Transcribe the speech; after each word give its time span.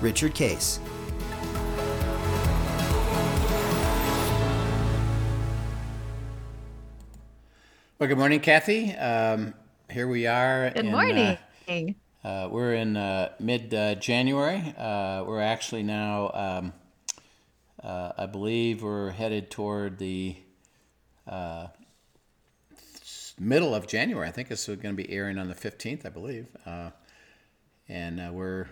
Richard 0.00 0.34
Case. 0.34 0.80
Well, 7.98 8.08
good 8.08 8.18
morning, 8.18 8.40
Kathy. 8.40 8.92
Um, 8.92 9.54
here 9.90 10.08
we 10.08 10.26
are. 10.26 10.70
Good 10.70 10.84
in, 10.84 10.92
morning. 10.92 11.38
Uh, 11.68 12.26
uh, 12.26 12.48
we're 12.50 12.74
in 12.74 12.96
uh, 12.96 13.32
mid 13.38 13.70
January. 14.00 14.74
Uh, 14.76 15.24
we're 15.26 15.40
actually 15.40 15.82
now, 15.82 16.30
um, 16.34 16.72
uh, 17.82 18.12
I 18.18 18.26
believe, 18.26 18.82
we're 18.82 19.10
headed 19.10 19.50
toward 19.50 19.98
the 19.98 20.36
uh, 21.26 21.68
middle 23.38 23.74
of 23.74 23.86
January. 23.86 24.28
I 24.28 24.32
think 24.32 24.50
it's 24.50 24.66
going 24.66 24.80
to 24.80 24.92
be 24.92 25.10
airing 25.10 25.38
on 25.38 25.48
the 25.48 25.54
15th, 25.54 26.04
I 26.04 26.10
believe 26.10 26.46
and 27.88 28.20
uh, 28.20 28.30
we're 28.32 28.66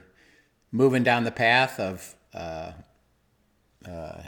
moving 0.73 1.03
down 1.03 1.25
the 1.25 1.31
path 1.31 1.79
of 1.79 2.15
uh, 2.35 2.73
uh, 3.87 4.23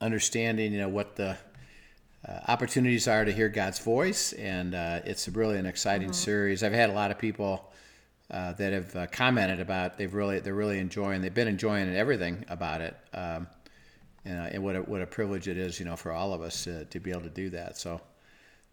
understanding, 0.00 0.72
you 0.72 0.78
know, 0.78 0.88
what 0.88 1.16
the 1.16 1.36
uh, 2.26 2.40
opportunities 2.48 3.06
are 3.06 3.24
to 3.24 3.32
hear 3.32 3.50
God's 3.50 3.78
voice, 3.78 4.32
and 4.32 4.74
uh, 4.74 5.00
it's 5.04 5.28
really 5.28 5.58
an 5.58 5.66
exciting 5.66 6.08
mm-hmm. 6.08 6.14
series. 6.14 6.62
I've 6.62 6.72
had 6.72 6.88
a 6.88 6.94
lot 6.94 7.10
of 7.10 7.18
people 7.18 7.70
uh, 8.30 8.54
that 8.54 8.72
have 8.72 9.10
commented 9.12 9.60
about 9.60 9.98
they've 9.98 10.12
really 10.12 10.40
they're 10.40 10.54
really 10.54 10.78
enjoying 10.78 11.20
they've 11.20 11.34
been 11.34 11.46
enjoying 11.46 11.94
everything 11.94 12.44
about 12.48 12.80
it. 12.80 12.96
Um, 13.12 13.46
and, 14.24 14.54
and 14.54 14.64
what 14.64 14.74
a, 14.74 14.80
what 14.80 15.02
a 15.02 15.06
privilege 15.06 15.48
it 15.48 15.58
is, 15.58 15.78
you 15.78 15.84
know, 15.84 15.96
for 15.96 16.10
all 16.10 16.32
of 16.32 16.40
us 16.40 16.64
to 16.64 17.00
be 17.00 17.10
able 17.10 17.20
to 17.20 17.28
do 17.28 17.50
that. 17.50 17.76
So, 17.76 18.00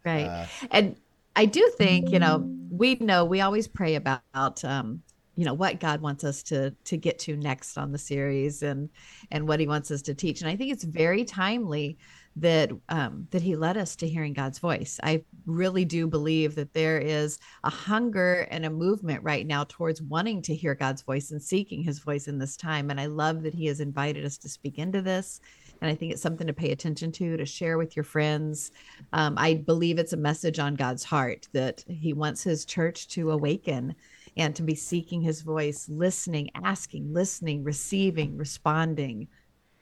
right, 0.05 0.47
and 0.71 0.95
I 1.35 1.45
do 1.45 1.69
think, 1.77 2.11
you 2.11 2.19
know, 2.19 2.49
we 2.69 2.95
know 2.95 3.25
we 3.25 3.41
always 3.41 3.67
pray 3.67 3.95
about 3.95 4.63
um, 4.63 5.01
you 5.35 5.45
know 5.45 5.53
what 5.53 5.79
God 5.79 6.01
wants 6.01 6.23
us 6.23 6.43
to 6.43 6.71
to 6.71 6.97
get 6.97 7.19
to 7.19 7.37
next 7.37 7.77
on 7.77 7.91
the 7.91 7.97
series 7.97 8.63
and 8.63 8.89
and 9.31 9.47
what 9.47 9.59
He 9.59 9.67
wants 9.67 9.89
us 9.91 10.01
to 10.03 10.13
teach. 10.13 10.41
And 10.41 10.49
I 10.49 10.55
think 10.55 10.71
it's 10.71 10.83
very 10.83 11.23
timely 11.23 11.97
that 12.35 12.71
um, 12.89 13.27
that 13.31 13.41
He 13.41 13.55
led 13.55 13.77
us 13.77 13.95
to 13.97 14.07
hearing 14.07 14.33
God's 14.33 14.59
voice. 14.59 14.99
I 15.03 15.23
really 15.45 15.85
do 15.85 16.07
believe 16.07 16.55
that 16.55 16.73
there 16.73 16.99
is 16.99 17.39
a 17.63 17.69
hunger 17.69 18.47
and 18.51 18.65
a 18.65 18.69
movement 18.69 19.23
right 19.23 19.47
now 19.47 19.65
towards 19.67 20.01
wanting 20.01 20.41
to 20.43 20.55
hear 20.55 20.75
God's 20.75 21.01
voice 21.01 21.31
and 21.31 21.41
seeking 21.41 21.81
His 21.81 21.99
voice 21.99 22.27
in 22.27 22.37
this 22.37 22.57
time. 22.57 22.89
And 22.89 22.99
I 22.99 23.05
love 23.05 23.43
that 23.43 23.53
He 23.53 23.67
has 23.67 23.79
invited 23.79 24.25
us 24.25 24.37
to 24.39 24.49
speak 24.49 24.79
into 24.79 25.01
this. 25.01 25.39
And 25.81 25.89
I 25.89 25.95
think 25.95 26.11
it's 26.11 26.21
something 26.21 26.45
to 26.45 26.53
pay 26.53 26.71
attention 26.71 27.11
to, 27.13 27.37
to 27.37 27.45
share 27.45 27.77
with 27.77 27.95
your 27.95 28.03
friends. 28.03 28.71
Um, 29.13 29.33
I 29.37 29.55
believe 29.55 29.97
it's 29.97 30.13
a 30.13 30.17
message 30.17 30.59
on 30.59 30.75
God's 30.75 31.03
heart 31.03 31.47
that 31.53 31.83
He 31.87 32.13
wants 32.13 32.43
His 32.43 32.65
church 32.65 33.07
to 33.09 33.31
awaken 33.31 33.95
and 34.37 34.55
to 34.55 34.63
be 34.63 34.75
seeking 34.75 35.21
his 35.21 35.41
voice, 35.41 35.89
listening, 35.89 36.49
asking, 36.55 37.13
listening, 37.13 37.63
receiving, 37.63 38.37
responding. 38.37 39.27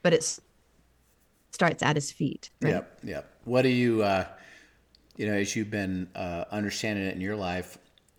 But 0.02 0.14
it 0.14 0.40
starts 1.52 1.82
at 1.82 1.96
his 1.96 2.10
feet. 2.10 2.50
Right? 2.60 2.70
Yep. 2.70 2.98
Yep. 3.04 3.34
What 3.44 3.62
do 3.62 3.68
you, 3.68 4.02
uh, 4.02 4.26
you 5.16 5.26
know, 5.26 5.34
as 5.34 5.54
you've 5.54 5.70
been 5.70 6.08
uh, 6.14 6.44
understanding 6.50 7.04
it 7.04 7.14
in 7.14 7.20
your 7.20 7.36
life, 7.36 7.78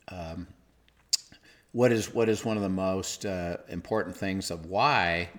um, 0.09 0.47
what 1.71 1.91
is 1.91 2.13
what 2.13 2.27
is 2.27 2.43
one 2.43 2.57
of 2.57 2.63
the 2.63 2.69
most 2.69 3.25
uh, 3.25 3.57
important 3.69 4.15
things 4.15 4.51
of 4.51 4.65
why 4.65 5.29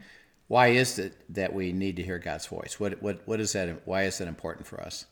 why 0.52 0.68
is 0.68 0.98
it 0.98 1.14
that 1.34 1.54
we 1.54 1.72
need 1.72 1.96
to 1.96 2.02
hear 2.02 2.18
God's 2.18 2.44
voice? 2.46 2.78
What 2.78 3.02
what 3.02 3.22
what 3.26 3.40
is 3.40 3.54
that? 3.54 3.86
Why 3.86 4.02
is 4.02 4.18
that 4.18 4.28
important 4.28 4.66
for 4.66 4.80
us? 4.82 5.06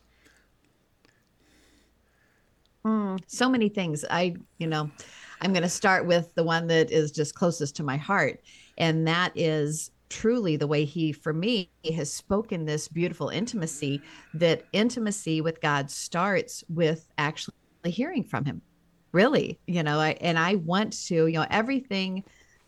Mm, 2.85 3.21
so 3.27 3.49
many 3.49 3.71
things. 3.71 4.05
I 4.11 4.35
you 4.59 4.67
know, 4.67 4.91
I'm 5.41 5.53
going 5.53 5.63
to 5.63 5.69
start 5.69 6.07
with 6.07 6.35
the 6.35 6.45
one 6.45 6.67
that 6.67 6.91
is 6.91 7.13
just 7.13 7.35
closest 7.35 7.77
to 7.77 7.83
my 7.83 7.97
heart. 7.97 8.43
And 8.77 9.07
that 9.07 9.33
is 9.35 9.91
truly 10.11 10.57
the 10.57 10.67
way 10.67 10.85
he, 10.85 11.13
for 11.13 11.33
me, 11.33 11.71
has 11.95 12.13
spoken 12.13 12.65
this 12.65 12.89
beautiful 12.89 13.29
intimacy 13.29 14.03
that 14.35 14.65
intimacy 14.73 15.41
with 15.41 15.61
God 15.61 15.91
starts 15.91 16.63
with 16.69 17.07
actually 17.17 17.55
hearing 17.85 18.25
from 18.25 18.45
him. 18.45 18.61
Really, 19.13 19.59
you 19.67 19.83
know, 19.83 19.99
I, 19.99 20.11
and 20.21 20.39
I 20.39 20.57
want 20.57 20.93
to, 21.07 21.27
you 21.27 21.33
know, 21.33 21.47
everything 21.51 22.23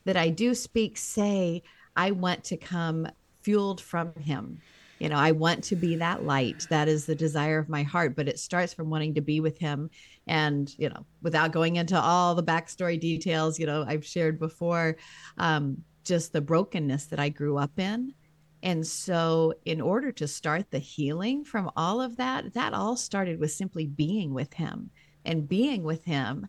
that 0.04 0.16
I 0.16 0.30
do 0.30 0.54
speak, 0.54 0.96
say, 0.96 1.62
I 1.94 2.10
want 2.10 2.42
to 2.44 2.56
come 2.56 3.06
fueled 3.42 3.80
from 3.80 4.14
him 4.14 4.60
you 5.02 5.08
know 5.08 5.16
i 5.16 5.32
want 5.32 5.64
to 5.64 5.74
be 5.74 5.96
that 5.96 6.24
light. 6.24 6.64
That 6.70 6.86
is 6.86 7.04
the 7.04 7.14
desire 7.14 7.58
of 7.58 7.68
my 7.68 7.82
heart 7.82 8.14
but 8.14 8.28
it 8.28 8.38
starts 8.38 8.72
from 8.72 8.88
wanting 8.88 9.14
to 9.14 9.20
be 9.20 9.40
with 9.40 9.58
him. 9.58 9.90
And 10.28 10.72
you 10.78 10.88
know 10.88 11.04
without 11.22 11.50
going 11.50 11.76
into 11.76 12.00
all 12.00 12.36
the 12.36 12.42
backstory 12.42 12.98
details 12.98 13.58
you 13.58 13.66
know 13.66 13.84
i've 13.86 14.06
shared 14.06 14.38
before 14.38 14.96
um, 15.38 15.78
just 16.04 16.32
the 16.32 16.40
brokenness 16.40 17.06
that 17.06 17.18
i 17.18 17.28
grew 17.28 17.58
up 17.58 17.78
in. 17.78 18.14
And 18.62 18.86
so 18.86 19.54
in 19.64 19.80
order 19.80 20.12
to 20.12 20.28
start 20.28 20.70
the 20.70 20.78
healing 20.78 21.44
from 21.44 21.68
all 21.76 22.00
of 22.00 22.16
that 22.18 22.54
that 22.54 22.72
all 22.72 22.96
started 22.96 23.40
with 23.40 23.50
simply 23.50 23.86
being 23.86 24.32
with 24.32 24.54
him. 24.54 24.90
And 25.24 25.48
being 25.48 25.82
with 25.82 26.04
him 26.04 26.46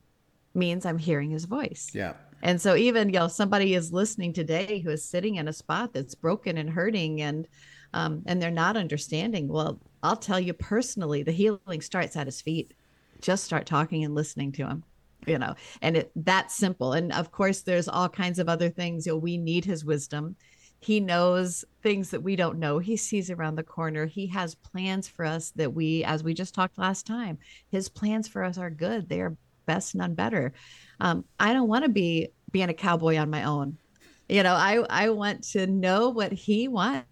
means 0.53 0.85
i'm 0.85 0.99
hearing 0.99 1.31
his 1.31 1.45
voice. 1.45 1.89
Yeah. 1.91 2.13
And 2.43 2.61
so 2.61 2.75
even 2.75 3.09
you 3.09 3.19
know 3.19 3.29
somebody 3.29 3.73
is 3.73 3.91
listening 3.91 4.33
today 4.33 4.79
who 4.79 4.91
is 4.91 5.03
sitting 5.03 5.35
in 5.35 5.47
a 5.47 5.53
spot 5.53 5.93
that's 5.93 6.13
broken 6.13 6.57
and 6.59 6.69
hurting 6.69 7.21
and 7.21 7.47
um, 7.93 8.23
and 8.25 8.41
they're 8.41 8.51
not 8.51 8.77
understanding, 8.77 9.47
well, 9.47 9.79
I'll 10.01 10.17
tell 10.17 10.39
you 10.39 10.53
personally, 10.53 11.23
the 11.23 11.31
healing 11.31 11.81
starts 11.81 12.15
at 12.15 12.27
his 12.27 12.41
feet. 12.41 12.73
Just 13.21 13.45
start 13.45 13.65
talking 13.65 14.03
and 14.03 14.13
listening 14.15 14.51
to 14.53 14.67
him, 14.67 14.83
you 15.25 15.37
know, 15.39 15.55
and 15.81 15.95
it 15.95 16.11
that's 16.15 16.55
simple. 16.55 16.93
And 16.93 17.13
of 17.13 17.31
course, 17.31 17.61
there's 17.61 17.87
all 17.87 18.09
kinds 18.09 18.37
of 18.37 18.49
other 18.49 18.69
things. 18.69 19.05
You 19.05 19.13
know, 19.13 19.17
we 19.17 19.37
need 19.37 19.63
his 19.63 19.85
wisdom. 19.85 20.35
He 20.79 20.99
knows 20.99 21.63
things 21.81 22.09
that 22.09 22.21
we 22.21 22.35
don't 22.35 22.59
know. 22.59 22.79
He 22.79 22.97
sees 22.97 23.31
around 23.31 23.55
the 23.55 23.63
corner. 23.63 24.05
He 24.05 24.27
has 24.27 24.55
plans 24.55 25.07
for 25.07 25.23
us 25.23 25.51
that 25.51 25.73
we, 25.73 26.03
as 26.03 26.21
we 26.21 26.33
just 26.33 26.53
talked 26.53 26.77
last 26.77 27.07
time, 27.07 27.37
his 27.71 27.87
plans 27.87 28.27
for 28.27 28.43
us 28.43 28.57
are 28.57 28.69
good. 28.69 29.07
They 29.07 29.21
are 29.21 29.37
best, 29.65 29.95
none 29.95 30.13
better. 30.13 30.51
Um, 30.99 31.23
I 31.39 31.53
don't 31.53 31.69
want 31.69 31.85
to 31.85 31.89
be 31.89 32.27
being 32.51 32.67
a 32.67 32.73
cowboy 32.73 33.15
on 33.17 33.29
my 33.29 33.43
own. 33.45 33.77
You 34.27 34.43
know, 34.43 34.53
I 34.55 34.83
I 34.89 35.09
want 35.09 35.43
to 35.51 35.67
know 35.67 36.09
what 36.09 36.33
he 36.33 36.67
wants 36.67 37.07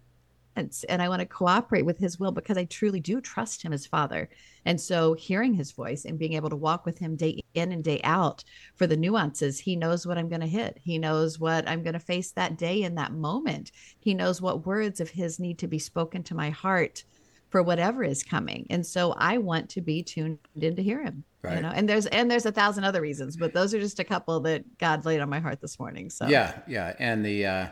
and 0.56 1.02
I 1.02 1.08
want 1.08 1.20
to 1.20 1.26
cooperate 1.26 1.84
with 1.84 1.98
his 1.98 2.18
will 2.20 2.32
because 2.32 2.58
I 2.58 2.64
truly 2.64 3.00
do 3.00 3.20
trust 3.20 3.62
him 3.62 3.72
as 3.72 3.86
father. 3.86 4.28
And 4.64 4.80
so 4.80 5.14
hearing 5.14 5.54
his 5.54 5.72
voice 5.72 6.04
and 6.04 6.18
being 6.18 6.34
able 6.34 6.50
to 6.50 6.56
walk 6.56 6.84
with 6.84 6.98
him 6.98 7.16
day 7.16 7.42
in 7.54 7.72
and 7.72 7.82
day 7.82 8.00
out 8.04 8.44
for 8.76 8.86
the 8.86 8.96
nuances, 8.96 9.58
he 9.58 9.76
knows 9.76 10.06
what 10.06 10.18
I'm 10.18 10.28
going 10.28 10.40
to 10.40 10.46
hit. 10.46 10.78
He 10.82 10.98
knows 10.98 11.38
what 11.38 11.68
I'm 11.68 11.82
going 11.82 11.94
to 11.94 11.98
face 11.98 12.32
that 12.32 12.58
day 12.58 12.82
in 12.82 12.94
that 12.96 13.12
moment. 13.12 13.72
He 13.98 14.14
knows 14.14 14.42
what 14.42 14.66
words 14.66 15.00
of 15.00 15.10
his 15.10 15.40
need 15.40 15.58
to 15.58 15.66
be 15.66 15.78
spoken 15.78 16.22
to 16.24 16.34
my 16.34 16.50
heart 16.50 17.04
for 17.52 17.62
whatever 17.62 18.02
is 18.02 18.22
coming. 18.22 18.66
And 18.70 18.84
so 18.84 19.12
I 19.12 19.38
want 19.38 19.68
to 19.70 19.82
be 19.82 20.02
tuned 20.02 20.38
in 20.58 20.74
to 20.76 20.82
hear 20.82 21.02
him. 21.02 21.24
Right. 21.42 21.56
You 21.56 21.62
know, 21.62 21.72
and 21.74 21.88
there's 21.88 22.06
and 22.06 22.30
there's 22.30 22.46
a 22.46 22.52
thousand 22.52 22.84
other 22.84 23.00
reasons, 23.00 23.36
but 23.36 23.52
those 23.52 23.74
are 23.74 23.80
just 23.80 23.98
a 23.98 24.04
couple 24.04 24.38
that 24.40 24.78
God 24.78 25.04
laid 25.04 25.20
on 25.20 25.28
my 25.28 25.40
heart 25.40 25.60
this 25.60 25.78
morning. 25.78 26.08
So 26.08 26.28
yeah, 26.28 26.60
yeah, 26.68 26.94
and 27.00 27.24
the 27.24 27.46
uh, 27.46 27.66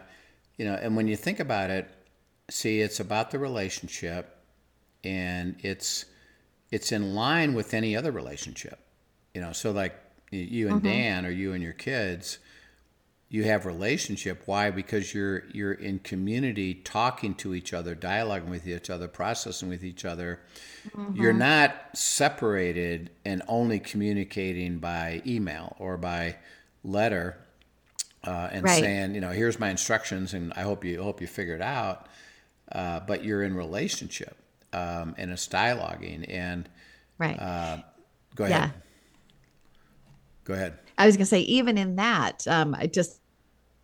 you 0.59 0.65
know, 0.65 0.75
and 0.75 0.97
when 0.97 1.07
you 1.07 1.17
think 1.17 1.39
about 1.39 1.71
it, 1.71 1.89
see, 2.51 2.81
it's 2.81 3.01
about 3.01 3.31
the 3.31 3.39
relationship, 3.39 4.37
and 5.03 5.57
it's 5.61 6.05
it's 6.71 6.93
in 6.93 7.15
line 7.15 7.55
with 7.55 7.75
any 7.75 7.97
other 7.97 8.13
relationship. 8.13 8.79
You 9.35 9.41
know, 9.41 9.53
so 9.53 9.71
like 9.71 9.99
you 10.31 10.69
and 10.69 10.79
mm-hmm. 10.79 10.87
Dan 10.87 11.27
or 11.27 11.31
you 11.31 11.53
and 11.53 11.63
your 11.63 11.73
kids, 11.73 12.39
you 13.29 13.45
have 13.45 13.67
relationship. 13.67 14.43
Why? 14.47 14.71
Because 14.71 15.15
you're 15.15 15.45
you're 15.53 15.73
in 15.73 16.01
community, 16.01 16.75
talking 16.75 17.35
to 17.37 17.55
each 17.55 17.73
other, 17.73 17.95
dialoguing 17.95 18.51
with 18.51 18.67
each 18.67 18.91
other, 18.91 19.09
processing 19.09 19.69
with 19.69 19.85
each 19.85 20.05
other. 20.05 20.41
Mm-hmm. 20.91 21.21
You're 21.21 21.33
not 21.33 21.75
separated 21.95 23.11
and 23.25 23.43
only 23.49 23.79
communicating 23.79 24.79
by 24.79 25.23
email 25.27 25.77
or 25.79 25.97
by 25.97 26.37
letter. 26.85 27.39
Uh, 28.23 28.51
and 28.53 28.65
right. 28.65 28.79
saying, 28.79 29.15
you 29.15 29.21
know, 29.23 29.31
here's 29.31 29.59
my 29.59 29.71
instructions, 29.71 30.35
and 30.35 30.53
I 30.53 30.61
hope 30.61 30.85
you 30.85 31.03
hope 31.03 31.23
you 31.23 31.27
figure 31.27 31.55
it 31.55 31.63
out 31.63 32.07
uh, 32.73 33.01
but 33.01 33.25
you're 33.25 33.43
in 33.43 33.55
relationship 33.55 34.37
um, 34.73 35.15
and 35.19 35.31
it's 35.31 35.49
dialoguing. 35.49 36.25
And 36.29 36.69
right, 37.19 37.39
uh, 37.39 37.79
go 38.35 38.45
ahead. 38.45 38.73
Yeah. 38.75 38.81
Go 40.45 40.55
ahead. 40.55 40.79
I 40.99 41.07
was 41.07 41.17
going 41.17 41.25
to 41.25 41.31
say, 41.31 41.41
even 41.41 41.79
in 41.79 41.97
that, 41.97 42.47
um, 42.47 42.75
I 42.79 42.87
just 42.87 43.21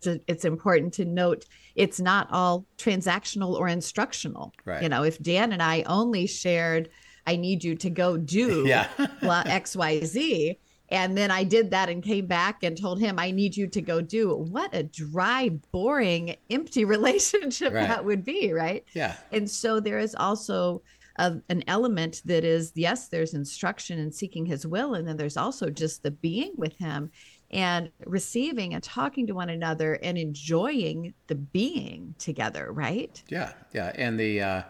it's 0.05 0.45
important 0.45 0.93
to 0.93 1.05
note 1.05 1.45
it's 1.75 1.99
not 1.99 2.27
all 2.31 2.65
transactional 2.77 3.53
or 3.53 3.67
instructional. 3.67 4.53
Right. 4.65 4.83
You 4.83 4.89
know, 4.89 5.03
if 5.03 5.21
Dan 5.21 5.51
and 5.51 5.61
I 5.61 5.83
only 5.83 6.27
shared, 6.27 6.89
I 7.25 7.35
need 7.35 7.63
you 7.63 7.75
to 7.75 7.89
go 7.89 8.17
do 8.17 8.63
Yeah. 8.67 8.87
blah, 9.21 9.43
XYZ, 9.43 10.57
and 10.89 11.17
then 11.17 11.31
I 11.31 11.43
did 11.43 11.71
that 11.71 11.89
and 11.89 12.01
came 12.01 12.27
back 12.27 12.63
and 12.63 12.79
told 12.79 12.99
him, 12.99 13.19
I 13.19 13.31
need 13.31 13.57
you 13.57 13.67
to 13.67 13.81
go 13.81 14.01
do 14.01 14.33
what 14.35 14.73
a 14.73 14.83
dry, 14.83 15.49
boring, 15.71 16.35
empty 16.49 16.85
relationship 16.95 17.73
Right. 17.73 17.87
that 17.87 18.05
would 18.05 18.23
be, 18.23 18.53
right? 18.53 18.85
Yeah. 18.93 19.15
And 19.31 19.49
so 19.49 19.79
there 19.79 19.99
is 19.99 20.15
also 20.15 20.81
a, 21.17 21.35
an 21.49 21.63
element 21.67 22.21
that 22.25 22.43
is 22.43 22.71
yes, 22.75 23.07
there's 23.09 23.33
instruction 23.33 23.99
and 23.99 24.13
seeking 24.13 24.45
his 24.45 24.65
will. 24.65 24.93
And 24.93 25.07
then 25.07 25.17
there's 25.17 25.37
also 25.37 25.69
just 25.69 26.03
the 26.03 26.11
being 26.11 26.53
with 26.55 26.77
him 26.77 27.11
and 27.51 27.89
receiving 28.05 28.73
and 28.73 28.83
talking 28.83 29.25
to 29.27 29.33
one 29.33 29.49
another 29.49 29.93
and 30.03 30.17
enjoying 30.17 31.13
the 31.27 31.35
being 31.35 32.13
together, 32.19 32.71
right? 32.71 33.21
Yeah, 33.29 33.53
yeah, 33.73 33.91
and 33.95 34.19
the 34.19 34.41
uh, 34.41 34.61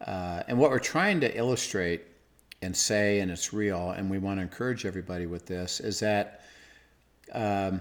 uh, 0.00 0.42
and 0.48 0.58
what 0.58 0.70
we're 0.70 0.78
trying 0.78 1.20
to 1.20 1.36
illustrate 1.36 2.02
and 2.62 2.76
say, 2.76 3.20
and 3.20 3.30
it's 3.30 3.52
real, 3.52 3.90
and 3.90 4.10
we 4.10 4.18
want 4.18 4.38
to 4.38 4.42
encourage 4.42 4.86
everybody 4.86 5.26
with 5.26 5.46
this 5.46 5.80
is 5.80 6.00
that 6.00 6.40
um, 7.32 7.80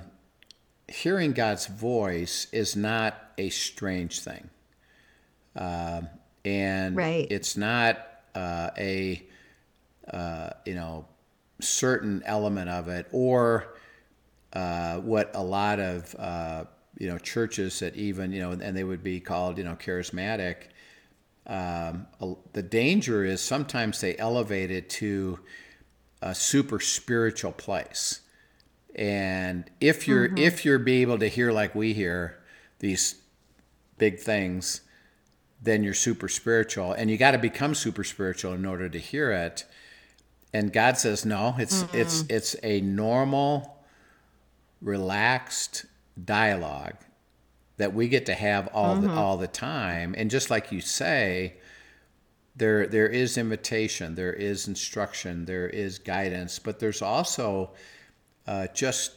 hearing 0.87 1.31
God's 1.33 1.67
voice 1.67 2.47
is 2.51 2.75
not 2.75 3.15
a 3.37 3.49
strange 3.49 4.19
thing, 4.19 4.49
um, 5.55 6.07
and 6.43 6.95
Right. 6.95 7.27
it's 7.29 7.55
not 7.57 8.05
uh, 8.35 8.71
a 8.77 9.23
uh, 10.11 10.49
you 10.65 10.75
know 10.75 11.05
certain 11.61 12.21
element 12.25 12.69
of 12.69 12.89
it 12.89 13.07
or 13.11 13.75
uh, 14.53 14.97
what 14.97 15.31
a 15.33 15.43
lot 15.43 15.79
of 15.79 16.13
uh, 16.19 16.65
you 16.99 17.07
know 17.07 17.17
churches 17.17 17.79
that 17.79 17.95
even 17.95 18.31
you 18.31 18.41
know 18.41 18.51
and 18.51 18.75
they 18.75 18.83
would 18.83 19.03
be 19.03 19.19
called 19.19 19.57
you 19.57 19.63
know 19.63 19.75
charismatic. 19.75 20.67
Um, 21.47 22.07
the 22.53 22.63
danger 22.63 23.23
is 23.23 23.41
sometimes 23.41 24.01
they 24.01 24.17
elevate 24.17 24.71
it 24.71 24.89
to 24.91 25.39
a 26.21 26.33
super 26.33 26.79
spiritual 26.79 27.51
place, 27.51 28.21
and 28.95 29.69
if 29.79 30.07
you're 30.07 30.33
if 30.37 30.65
you're 30.65 30.79
be 30.79 31.03
able 31.03 31.19
to 31.19 31.27
hear 31.27 31.51
like 31.51 31.75
we 31.75 31.93
hear 31.93 32.39
these 32.79 33.15
big 33.97 34.19
things, 34.19 34.81
then 35.61 35.83
you're 35.83 35.93
super 35.93 36.27
spiritual, 36.27 36.93
and 36.93 37.11
you 37.11 37.17
got 37.17 37.31
to 37.31 37.37
become 37.37 37.75
super 37.75 38.03
spiritual 38.03 38.53
in 38.53 38.65
order 38.65 38.89
to 38.89 38.97
hear 38.97 39.31
it. 39.31 39.65
And 40.51 40.73
God 40.73 40.97
says 40.97 41.25
no, 41.25 41.55
it's 41.59 41.85
it's 41.93 42.23
it's 42.27 42.55
a 42.63 42.81
normal 42.81 43.83
relaxed 44.81 45.85
dialogue 46.23 46.95
that 47.77 47.93
we 47.93 48.07
get 48.07 48.25
to 48.27 48.33
have 48.33 48.67
all 48.73 48.95
the, 48.95 49.09
all 49.11 49.37
the 49.37 49.47
time. 49.47 50.15
And 50.17 50.29
just 50.31 50.49
like 50.49 50.71
you 50.71 50.81
say 50.81 51.55
there 52.57 52.87
there 52.87 53.07
is 53.09 53.37
invitation 53.37 54.15
there 54.15 54.31
is 54.31 54.65
instruction 54.69 55.43
there 55.43 55.67
is 55.67 55.99
guidance 55.99 56.57
but 56.57 56.79
there's 56.79 57.01
also 57.01 57.71
uh, 58.47 58.65
just 58.73 59.11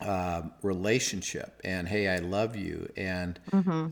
uh, 0.00 0.42
relationship 0.62 1.60
and 1.64 1.86
hey 1.86 2.08
I 2.08 2.18
love 2.18 2.56
you 2.56 2.90
and 2.96 3.38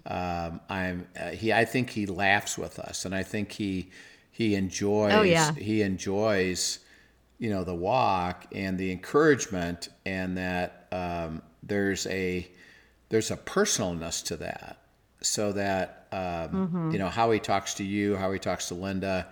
um, 0.04 0.60
I'm 0.68 1.06
uh, 1.16 1.28
he 1.30 1.52
I 1.52 1.64
think 1.64 1.90
he 1.90 2.06
laughs 2.06 2.58
with 2.58 2.80
us 2.80 3.04
and 3.04 3.14
I 3.14 3.22
think 3.22 3.52
he 3.52 3.90
he 4.32 4.56
enjoys 4.56 5.12
Oh, 5.12 5.22
yeah. 5.22 5.52
he 5.54 5.82
enjoys 5.82 6.80
you 7.38 7.50
know 7.50 7.62
the 7.62 7.74
walk 7.76 8.46
and 8.52 8.76
the 8.76 8.90
encouragement 8.90 9.90
and 10.04 10.36
that 10.38 10.88
um, 10.90 11.40
there's 11.62 12.04
a 12.08 12.48
there's 13.10 13.30
a 13.30 13.36
personalness 13.36 14.24
to 14.24 14.36
that 14.38 14.78
so 15.20 15.52
that 15.52 16.06
um, 16.12 16.90
you 16.92 16.98
know 16.98 17.08
how 17.08 17.30
he 17.30 17.38
talks 17.38 17.74
to 17.74 17.84
you 17.84 18.16
how 18.16 18.32
he 18.32 18.38
talks 18.38 18.68
to 18.68 18.74
linda 18.74 19.28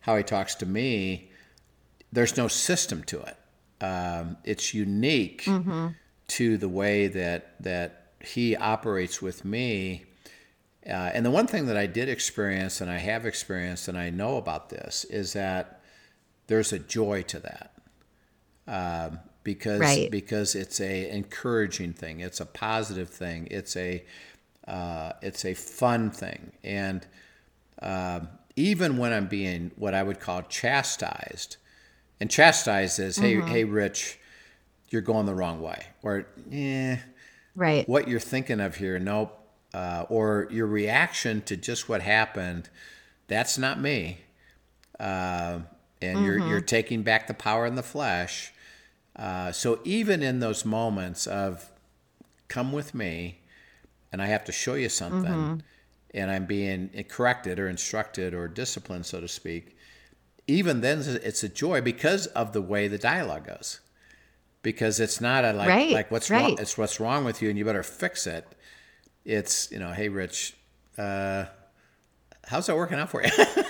how 0.00 0.16
he 0.16 0.22
talks 0.22 0.54
to 0.54 0.66
me 0.66 1.28
there's 2.12 2.36
no 2.36 2.46
system 2.46 3.02
to 3.04 3.20
it. 3.22 3.36
Um, 3.82 4.36
it's 4.44 4.74
unique 4.74 5.44
to 6.28 6.56
the 6.58 6.68
way 6.68 7.08
that 7.08 7.54
that 7.62 8.12
he 8.20 8.54
operates 8.54 9.20
with 9.20 9.44
me. 9.44 10.04
Uh, 10.86 10.90
and 11.14 11.24
the 11.26 11.30
one 11.30 11.46
thing 11.46 11.66
that 11.66 11.76
i 11.76 11.86
did 11.86 12.08
experience 12.08 12.80
and 12.80 12.90
i 12.90 12.98
have 12.98 13.24
experienced 13.24 13.88
and 13.88 13.96
i 13.96 14.10
know 14.10 14.36
about 14.36 14.68
this 14.68 15.04
is 15.04 15.32
that 15.32 15.80
there's 16.48 16.72
a 16.72 16.78
joy 16.78 17.22
to 17.22 17.38
that. 17.40 17.72
Um, 18.68 19.20
because 19.44 19.80
Right. 19.80 20.10
because 20.10 20.54
it's 20.54 20.80
a 20.80 21.10
encouraging 21.10 21.92
thing. 21.92 22.20
It's 22.20 22.40
a 22.40 22.46
positive 22.46 23.08
thing. 23.10 23.48
It's 23.50 23.76
a 23.76 24.04
uh, 24.66 25.12
it's 25.22 25.44
a 25.44 25.54
fun 25.54 26.10
thing. 26.10 26.52
And 26.62 27.06
um, 27.80 28.28
even 28.54 28.98
when 28.98 29.12
i'm 29.14 29.26
being 29.26 29.70
what 29.76 29.94
i 29.94 30.02
would 30.02 30.20
call 30.20 30.42
chastised 30.42 31.56
and 32.20 32.30
chastised 32.30 32.98
is 33.00 33.16
hey 33.16 33.40
hey 33.40 33.64
rich 33.64 34.18
you're 34.90 35.00
going 35.02 35.24
the 35.26 35.34
wrong 35.34 35.60
way 35.62 35.86
or 36.02 36.26
eh, 36.52 36.98
Right. 37.56 37.88
what 37.88 38.08
you're 38.08 38.20
thinking 38.20 38.60
of 38.60 38.76
here 38.76 38.98
nope 38.98 39.36
uh, 39.74 40.04
or 40.10 40.48
your 40.50 40.66
reaction 40.66 41.40
to 41.42 41.56
just 41.56 41.88
what 41.88 42.02
happened 42.02 42.68
that's 43.26 43.56
not 43.56 43.80
me 43.80 44.18
uh, 45.00 45.60
and 46.02 46.22
you're 46.22 46.38
you're 46.46 46.60
taking 46.60 47.02
back 47.02 47.26
the 47.26 47.34
power 47.34 47.64
in 47.66 47.74
the 47.74 47.82
flesh 47.82 48.52
uh, 49.16 49.52
so 49.52 49.80
even 49.84 50.22
in 50.22 50.40
those 50.40 50.64
moments 50.64 51.26
of 51.26 51.70
come 52.48 52.72
with 52.72 52.94
me 52.94 53.40
and 54.10 54.22
i 54.22 54.26
have 54.26 54.44
to 54.44 54.52
show 54.52 54.74
you 54.74 54.88
something 54.88 55.62
and 56.14 56.30
i'm 56.30 56.46
being 56.46 56.90
corrected 57.08 57.58
or 57.58 57.68
instructed 57.68 58.34
or 58.34 58.48
disciplined 58.48 59.06
so 59.06 59.20
to 59.20 59.28
speak 59.28 59.76
even 60.46 60.80
then 60.80 61.00
it's 61.22 61.42
a 61.42 61.48
joy 61.48 61.80
because 61.80 62.26
of 62.28 62.52
the 62.52 62.60
way 62.60 62.88
the 62.88 62.98
dialogue 62.98 63.46
goes. 63.46 63.80
Because 64.62 65.00
it's 65.00 65.20
not 65.20 65.44
a 65.44 65.52
like 65.52 65.68
Right, 65.68 65.92
like 65.92 66.10
what's 66.10 66.30
wrong 66.30 66.56
it's 66.58 66.76
what's 66.78 67.00
wrong 67.00 67.24
with 67.24 67.42
you 67.42 67.48
and 67.48 67.58
you 67.58 67.64
better 67.64 67.82
fix 67.82 68.26
it. 68.26 68.46
It's 69.24 69.70
you 69.70 69.78
know 69.78 69.92
hey 69.92 70.08
rich 70.08 70.56
uh 70.98 71.44
how's 72.46 72.66
that 72.66 72.76
working 72.76 72.98
out 72.98 73.08
for 73.08 73.22
you 73.22 73.30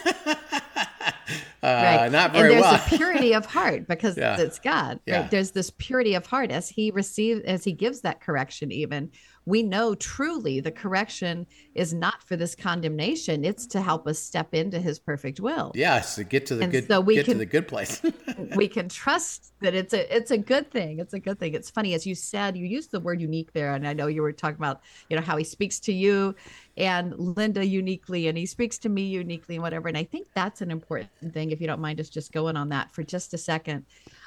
uh 1.63 2.09
not 2.11 2.33
very 2.33 2.55
and 2.55 2.63
there's 2.63 2.63
well 2.63 2.75
a 2.75 2.89
purity 2.97 3.35
of 3.35 3.47
heart 3.47 3.87
because 3.87 4.17
Yeah. 4.17 4.39
it's 4.41 4.59
God. 4.59 4.99
Yeah. 5.07 5.21
Right? 5.23 5.31
There's 5.31 5.53
this 5.53 5.71
purity 5.71 6.15
of 6.15 6.27
heart 6.27 6.51
as 6.51 6.69
he 6.69 6.91
receives 6.91 7.41
as 7.43 7.63
he 7.65 7.73
gives 7.73 8.01
that 8.03 8.21
correction 8.21 8.73
even. 8.73 9.11
We 9.45 9.63
know 9.63 9.95
truly 9.95 10.61
the 10.61 10.71
correction 10.71 11.47
is 11.75 11.93
not 11.93 12.23
for 12.23 12.37
this 12.37 12.55
condemnation. 12.55 13.45
It's 13.45 13.67
to 13.69 13.81
help 13.81 14.07
us 14.07 14.19
step 14.19 14.55
into 14.55 14.79
his 14.79 14.99
perfect 14.99 15.41
will. 15.41 15.73
yes 15.75 16.15
to 16.17 16.25
get 16.25 16.47
to 16.47 16.55
the 16.55 16.65
And 16.65 16.73
good 16.73 16.87
so 16.87 17.01
we 17.01 17.17
get 17.17 17.27
to 17.27 17.35
the 17.35 17.47
good 17.47 17.69
place 17.69 18.03
we 18.57 18.69
can 18.69 18.89
trust 18.89 19.53
that 19.61 19.75
it's 19.75 19.95
a 19.95 20.15
it's 20.15 20.31
a 20.31 20.39
good 20.39 20.71
thing. 20.71 20.99
It's 20.99 21.15
a 21.15 21.19
good 21.19 21.39
thing. 21.39 21.55
It's 21.55 21.71
funny 21.71 21.95
as 21.95 22.07
you 22.07 22.15
said, 22.15 22.57
you 22.57 22.67
used 22.67 22.91
the 22.91 23.01
word 23.01 23.21
unique 23.21 23.53
there, 23.53 23.75
and 23.75 23.87
I 23.87 23.93
know 23.93 24.07
you 24.07 24.23
were 24.23 24.33
talking 24.33 24.57
about 24.57 24.81
you 25.09 25.17
know 25.17 25.23
how 25.23 25.37
he 25.37 25.45
speaks 25.45 25.79
to 25.81 25.93
you 25.93 26.35
and 26.77 27.15
Linda 27.19 27.67
uniquely, 27.67 28.29
and 28.29 28.39
he 28.39 28.47
speaks 28.47 28.79
to 28.79 28.89
me 28.89 29.03
uniquely, 29.03 29.57
and 29.57 29.63
whatever. 29.63 29.89
And 29.89 29.97
I 29.97 30.05
think 30.05 30.29
that's 30.35 30.63
an 30.63 30.71
important 30.71 31.11
thing. 31.33 31.51
If 31.51 31.61
you 31.61 31.67
don't 31.67 31.81
mind 31.81 32.01
us 32.01 32.09
just 32.09 32.33
going 32.33 32.57
on 32.57 32.71
that 32.71 32.91
for 32.93 33.03
just 33.03 33.35
a 33.35 33.39
second, 33.39 33.85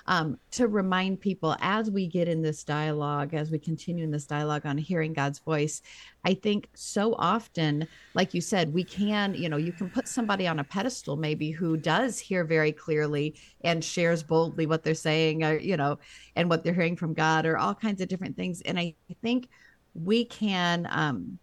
um, 0.08 0.38
to 0.52 0.68
remind 0.68 1.20
people 1.20 1.56
as 1.62 1.90
we 1.90 2.08
get 2.08 2.28
in 2.28 2.42
this 2.42 2.64
dialogue, 2.64 3.34
as 3.34 3.50
we 3.50 3.58
continue 3.58 4.04
in 4.04 4.12
this 4.12 4.26
dialogue 4.26 4.66
on 4.66 4.78
hearing 4.78 5.14
God's 5.14 5.40
voice, 5.40 5.82
I 6.24 6.36
think 6.36 6.70
so 6.76 7.16
often, 7.18 7.88
like 8.14 8.34
you 8.34 8.42
said, 8.42 8.74
we 8.74 8.84
can, 8.84 9.34
you 9.34 9.50
know, 9.50 9.58
you 9.58 9.72
can 9.72 9.90
put 9.90 10.08
somebody 10.08 10.48
on 10.48 10.60
a 10.60 10.64
pedestal 10.64 11.16
maybe 11.16 11.50
who 11.52 11.76
does 11.76 12.20
hear 12.20 12.44
very 12.44 12.72
clearly 12.72 13.36
and 13.62 13.84
shares 13.84 14.22
boldly 14.22 14.68
what 14.68 14.84
they're 14.84 14.94
saying, 14.94 15.44
or, 15.44 15.58
you 15.58 15.78
know, 15.78 15.98
and 16.36 16.50
what 16.50 16.64
they're 16.64 16.74
hearing 16.74 16.96
from 16.96 17.14
God, 17.14 17.46
or 17.46 17.58
all 17.58 17.74
kinds 17.74 18.02
of 18.02 18.08
different 18.08 18.36
things. 18.36 18.62
And 18.62 18.80
I 18.80 18.96
think 19.24 19.50
we 19.96 20.26
can 20.26 20.88
um, 20.92 21.40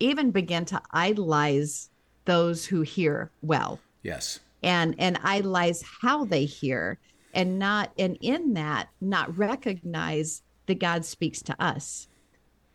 even 0.00 0.30
begin 0.30 0.64
to 0.66 0.82
idolize 0.90 1.90
those 2.24 2.66
who 2.66 2.82
hear 2.82 3.30
well 3.42 3.80
yes 4.02 4.40
and 4.62 4.94
and 4.98 5.18
idolize 5.22 5.82
how 6.02 6.24
they 6.24 6.44
hear 6.44 6.98
and 7.34 7.58
not 7.58 7.92
and 7.98 8.16
in 8.20 8.54
that 8.54 8.88
not 9.00 9.36
recognize 9.36 10.42
that 10.66 10.78
god 10.78 11.04
speaks 11.04 11.42
to 11.42 11.62
us 11.62 12.08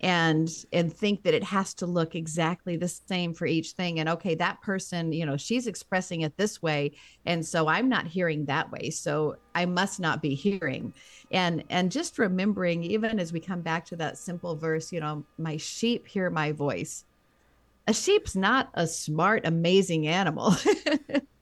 and 0.01 0.65
and 0.73 0.93
think 0.93 1.23
that 1.23 1.33
it 1.33 1.43
has 1.43 1.73
to 1.73 1.85
look 1.85 2.15
exactly 2.15 2.75
the 2.75 2.87
same 2.87 3.33
for 3.33 3.45
each 3.45 3.71
thing. 3.71 3.99
And 3.99 4.09
okay 4.09 4.35
that 4.35 4.61
person 4.61 5.11
you 5.13 5.25
know 5.25 5.37
she's 5.37 5.67
expressing 5.67 6.21
it 6.21 6.37
this 6.37 6.61
way 6.61 6.91
and 7.25 7.45
so 7.45 7.67
i'm 7.67 7.87
not 7.87 8.05
hearing 8.05 8.45
that 8.45 8.69
way 8.71 8.89
so 8.89 9.37
i 9.53 9.65
must 9.65 9.99
not 9.99 10.21
be 10.21 10.35
hearing. 10.35 10.93
And 11.31 11.63
and 11.69 11.91
just 11.91 12.19
remembering 12.19 12.83
even 12.83 13.19
as 13.19 13.31
we 13.31 13.39
come 13.39 13.61
back 13.61 13.85
to 13.85 13.95
that 13.97 14.17
simple 14.17 14.55
verse 14.55 14.91
you 14.91 14.99
know 14.99 15.25
my 15.37 15.57
sheep 15.57 16.07
hear 16.07 16.29
my 16.29 16.51
voice. 16.51 17.05
A 17.87 17.93
sheep's 17.93 18.35
not 18.35 18.69
a 18.73 18.87
smart 18.87 19.45
amazing 19.45 20.07
animal 20.07 20.55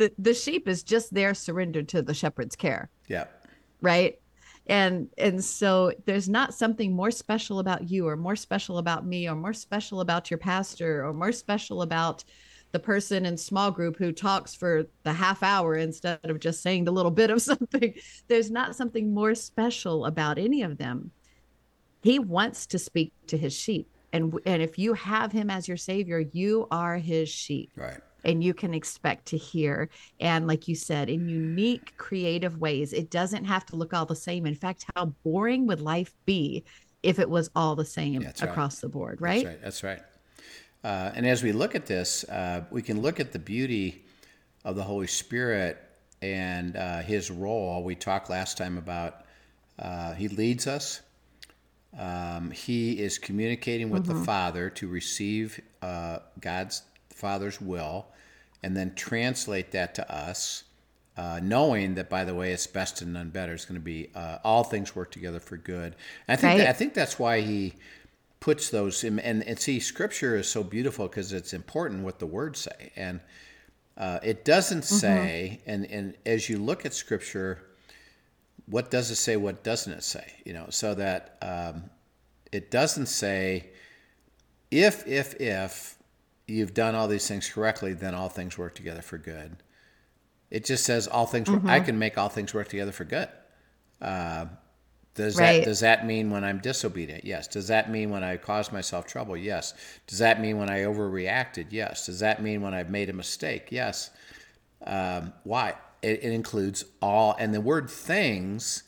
the 0.00 0.12
the 0.18 0.34
sheep 0.34 0.66
is 0.66 0.82
just 0.82 1.12
there 1.12 1.34
surrendered 1.34 1.88
to 1.90 2.02
the 2.02 2.14
shepherd's 2.14 2.56
care. 2.56 2.88
Yeah. 3.06 3.26
Right? 3.82 4.18
And 4.66 5.10
and 5.18 5.44
so 5.44 5.92
there's 6.06 6.28
not 6.28 6.54
something 6.54 6.92
more 6.92 7.10
special 7.10 7.58
about 7.58 7.90
you 7.90 8.08
or 8.08 8.16
more 8.16 8.36
special 8.36 8.78
about 8.78 9.06
me 9.06 9.28
or 9.28 9.34
more 9.34 9.52
special 9.52 10.00
about 10.00 10.30
your 10.30 10.38
pastor 10.38 11.04
or 11.04 11.12
more 11.12 11.32
special 11.32 11.82
about 11.82 12.24
the 12.72 12.78
person 12.78 13.26
in 13.26 13.36
small 13.36 13.70
group 13.70 13.96
who 13.96 14.12
talks 14.12 14.54
for 14.54 14.86
the 15.02 15.12
half 15.12 15.42
hour 15.42 15.74
instead 15.74 16.20
of 16.24 16.38
just 16.40 16.62
saying 16.62 16.84
the 16.84 16.92
little 16.92 17.10
bit 17.10 17.30
of 17.30 17.42
something. 17.50 17.94
There's 18.28 18.50
not 18.50 18.74
something 18.74 19.12
more 19.12 19.34
special 19.34 20.06
about 20.06 20.38
any 20.38 20.62
of 20.62 20.78
them. 20.78 21.10
He 22.02 22.18
wants 22.18 22.66
to 22.68 22.78
speak 22.78 23.12
to 23.26 23.36
his 23.36 23.52
sheep. 23.52 23.88
And 24.14 24.32
and 24.46 24.62
if 24.62 24.78
you 24.78 24.94
have 24.94 25.30
him 25.30 25.50
as 25.50 25.68
your 25.68 25.76
savior 25.76 26.20
you 26.32 26.66
are 26.70 26.96
his 26.96 27.28
sheep. 27.28 27.70
Right. 27.76 28.00
And 28.24 28.42
you 28.42 28.54
can 28.54 28.74
expect 28.74 29.26
to 29.26 29.36
hear 29.36 29.88
and 30.20 30.46
like 30.46 30.68
you 30.68 30.74
said 30.74 31.08
in 31.08 31.28
unique 31.28 31.94
creative 31.96 32.58
ways 32.58 32.92
it 32.92 33.10
doesn't 33.10 33.44
have 33.44 33.64
to 33.66 33.76
look 33.76 33.94
all 33.94 34.06
the 34.06 34.16
same 34.16 34.46
in 34.46 34.54
fact 34.54 34.84
how 34.94 35.06
boring 35.24 35.66
would 35.66 35.80
life 35.80 36.14
be 36.26 36.64
if 37.02 37.18
it 37.18 37.28
was 37.28 37.50
all 37.56 37.74
the 37.74 37.84
same 37.84 38.22
That's 38.22 38.42
right. 38.42 38.50
across 38.50 38.80
the 38.80 38.88
board 38.88 39.20
right? 39.20 39.44
That's 39.44 39.54
right. 39.54 39.62
That's 39.62 39.84
right. 39.84 40.02
Uh, 40.82 41.12
and 41.14 41.26
as 41.26 41.42
we 41.42 41.52
look 41.52 41.74
at 41.74 41.86
this, 41.86 42.24
uh, 42.24 42.64
we 42.70 42.82
can 42.82 43.02
look 43.02 43.20
at 43.20 43.32
the 43.32 43.38
beauty 43.38 44.04
of 44.64 44.76
the 44.76 44.82
Holy 44.82 45.06
Spirit 45.06 45.78
and 46.22 46.76
uh, 46.76 47.00
His 47.00 47.30
role. 47.30 47.82
We 47.82 47.94
talked 47.94 48.30
last 48.30 48.56
time 48.56 48.78
about 48.78 49.24
uh, 49.78 50.14
He 50.14 50.28
leads 50.28 50.66
us. 50.66 51.02
Um, 51.98 52.52
he 52.52 53.00
is 53.00 53.18
communicating 53.18 53.90
with 53.90 54.06
the 54.06 54.14
Father 54.14 54.70
to 54.70 54.86
receive 54.86 55.60
uh, 55.82 56.20
God's 56.40 56.82
Father's 57.20 57.60
will, 57.60 58.06
and 58.62 58.76
then 58.76 58.94
translate 58.94 59.70
that 59.72 59.94
to 59.96 60.12
us. 60.12 60.64
Uh, 61.16 61.38
knowing 61.42 61.94
that, 61.96 62.08
by 62.08 62.24
the 62.24 62.34
way, 62.34 62.52
it's 62.52 62.66
best 62.66 63.02
and 63.02 63.12
none 63.12 63.28
better. 63.28 63.52
It's 63.52 63.66
going 63.66 63.78
to 63.78 63.84
be 63.84 64.08
uh, 64.14 64.38
all 64.42 64.64
things 64.64 64.96
work 64.96 65.10
together 65.10 65.38
for 65.40 65.58
good. 65.58 65.94
And 66.26 66.30
I 66.30 66.36
think 66.36 66.50
Right. 66.52 66.58
that, 66.58 66.68
I 66.68 66.72
think 66.72 66.94
that's 66.94 67.18
why 67.18 67.40
he 67.42 67.74
puts 68.38 68.70
those 68.70 69.04
in, 69.04 69.18
and, 69.18 69.42
and 69.46 69.58
see 69.58 69.78
scripture 69.80 70.34
is 70.36 70.48
so 70.48 70.62
beautiful 70.62 71.06
because 71.08 71.30
it's 71.34 71.52
important 71.52 72.02
what 72.04 72.18
the 72.18 72.26
words 72.26 72.58
say 72.60 72.90
and 72.96 73.20
uh, 73.98 74.18
it 74.22 74.46
doesn't 74.46 74.82
say 74.82 75.60
and, 75.66 75.84
and 75.90 76.14
as 76.24 76.48
you 76.48 76.56
look 76.58 76.86
at 76.86 76.94
scripture 76.94 77.60
what 78.64 78.90
does 78.90 79.10
it 79.10 79.16
say 79.16 79.36
what 79.36 79.62
doesn't 79.62 79.92
it 79.92 80.02
say 80.02 80.24
you 80.46 80.54
know 80.54 80.64
so 80.70 80.94
that 80.94 81.36
um, 81.42 81.82
it 82.50 82.70
doesn't 82.70 83.06
say 83.08 83.68
if 84.70 85.06
if 85.06 85.38
if 85.38 85.98
you've 86.50 86.74
done 86.74 86.94
all 86.94 87.08
these 87.08 87.26
things 87.26 87.48
correctly 87.48 87.92
then 87.92 88.14
all 88.14 88.28
things 88.28 88.58
work 88.58 88.74
together 88.74 89.02
for 89.02 89.18
good 89.18 89.56
it 90.50 90.64
just 90.64 90.84
says 90.84 91.06
all 91.06 91.26
things 91.26 91.50
work 91.50 91.64
i 91.64 91.80
can 91.80 91.98
make 91.98 92.18
all 92.18 92.28
things 92.28 92.52
work 92.52 92.68
together 92.68 92.92
for 92.92 93.04
good 93.04 93.28
uh, 94.00 94.46
does 95.14 95.36
that 95.36 95.64
does 95.64 95.80
that 95.80 96.06
mean 96.06 96.30
when 96.30 96.44
I'm 96.44 96.58
disobedient? 96.58 97.24
Yes. 97.24 97.48
Does 97.48 97.68
that 97.68 97.90
mean 97.90 98.10
when 98.10 98.22
I 98.22 98.36
cause 98.36 98.72
myself 98.72 99.06
trouble? 99.06 99.36
Yes. 99.36 99.74
Does 100.06 100.18
that 100.20 100.40
mean 100.40 100.56
when 100.56 100.70
I 100.70 100.80
overreacted? 100.80 101.66
Yes. 101.70 102.06
Does 102.06 102.20
that 102.20 102.42
mean 102.42 102.62
when 102.62 102.74
I've 102.74 102.90
made 102.90 103.10
a 103.10 103.12
mistake? 103.12 103.68
Yes. 103.70 104.10
Um, 104.86 105.32
why? 105.44 105.74
It, 106.00 106.24
it 106.24 106.32
includes 106.32 106.84
all, 107.02 107.36
and 107.38 107.52
the 107.52 107.60
word 107.60 107.90
things 107.90 108.84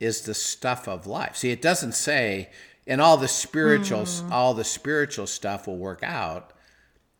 is 0.00 0.22
the 0.22 0.34
stuff 0.34 0.88
of 0.88 1.06
life. 1.06 1.36
See, 1.36 1.52
it 1.52 1.62
doesn't 1.62 1.92
say, 1.92 2.50
and 2.86 3.00
all 3.00 3.16
the 3.16 3.28
spiritual, 3.28 4.04
all 4.30 4.52
the 4.54 4.64
spiritual 4.64 5.28
stuff 5.28 5.66
will 5.66 5.78
work 5.78 6.02
out. 6.02 6.51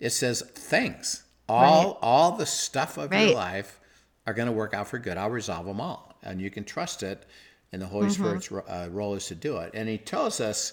It 0.02 0.10
says 0.10 0.42
things. 0.42 1.22
All 1.48 1.98
all 2.02 2.32
the 2.32 2.46
stuff 2.46 2.98
of 2.98 3.12
your 3.12 3.34
life 3.34 3.78
are 4.26 4.34
going 4.34 4.46
to 4.46 4.52
work 4.52 4.74
out 4.74 4.88
for 4.88 4.98
good. 4.98 5.16
I'll 5.16 5.30
resolve 5.30 5.64
them 5.66 5.80
all, 5.80 6.16
and 6.22 6.40
you 6.40 6.50
can 6.50 6.64
trust 6.64 7.02
it. 7.04 7.24
And 7.72 7.80
the 7.80 7.86
Holy 7.86 8.08
Spirit's 8.10 8.50
uh, 8.52 8.88
role 8.90 9.14
is 9.14 9.26
to 9.26 9.34
do 9.36 9.56
it. 9.58 9.70
And 9.74 9.88
He 9.88 9.98
tells 9.98 10.40
us 10.40 10.72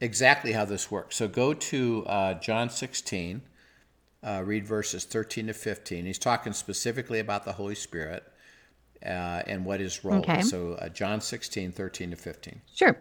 exactly 0.00 0.52
how 0.52 0.64
this 0.64 0.90
works. 0.90 1.16
So 1.16 1.28
go 1.28 1.52
to 1.54 2.04
uh, 2.06 2.34
John 2.40 2.70
16, 2.70 3.42
uh, 4.24 4.42
read 4.44 4.66
verses 4.66 5.04
13 5.04 5.48
to 5.48 5.52
15. 5.52 6.06
He's 6.06 6.18
talking 6.18 6.52
specifically 6.54 7.20
about 7.20 7.44
the 7.44 7.52
Holy 7.52 7.74
Spirit 7.74 8.24
uh, 9.04 9.42
and 9.46 9.64
what 9.64 9.80
his 9.80 10.04
role 10.04 10.20
Okay. 10.20 10.40
is. 10.40 10.48
So 10.48 10.72
uh, 10.74 10.88
John 10.88 11.20
16, 11.20 11.72
13 11.72 12.10
to 12.10 12.16
15. 12.16 12.60
Sure. 12.74 12.96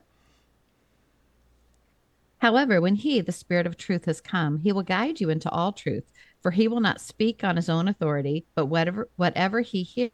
However, 2.41 2.81
when 2.81 2.95
he, 2.95 3.21
the 3.21 3.31
Spirit 3.31 3.67
of 3.67 3.77
truth, 3.77 4.05
has 4.05 4.19
come, 4.19 4.57
he 4.57 4.71
will 4.71 4.81
guide 4.81 5.21
you 5.21 5.29
into 5.29 5.49
all 5.51 5.71
truth, 5.71 6.11
for 6.41 6.49
he 6.49 6.67
will 6.67 6.79
not 6.79 6.99
speak 6.99 7.43
on 7.43 7.55
his 7.55 7.69
own 7.69 7.87
authority, 7.87 8.47
but 8.55 8.65
whatever 8.65 9.09
whatever 9.15 9.61
he 9.61 9.83
he- 9.83 10.11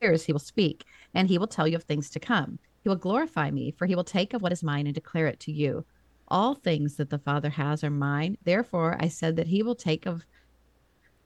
hears, 0.00 0.24
he 0.24 0.32
will 0.32 0.38
speak, 0.38 0.84
and 1.14 1.28
he 1.28 1.36
will 1.36 1.48
tell 1.48 1.66
you 1.66 1.74
of 1.74 1.82
things 1.82 2.08
to 2.10 2.20
come. 2.20 2.60
He 2.84 2.88
will 2.88 2.94
glorify 2.94 3.50
me, 3.50 3.74
for 3.76 3.86
he 3.86 3.96
will 3.96 4.04
take 4.04 4.32
of 4.32 4.42
what 4.42 4.52
is 4.52 4.62
mine 4.62 4.86
and 4.86 4.94
declare 4.94 5.26
it 5.26 5.40
to 5.40 5.52
you. 5.52 5.84
All 6.28 6.54
things 6.54 6.94
that 6.96 7.10
the 7.10 7.18
Father 7.18 7.50
has 7.50 7.82
are 7.82 7.90
mine. 7.90 8.38
Therefore, 8.44 8.96
I 9.00 9.08
said 9.08 9.34
that 9.36 9.48
he 9.48 9.64
will 9.64 9.74
take 9.74 10.06
of 10.06 10.24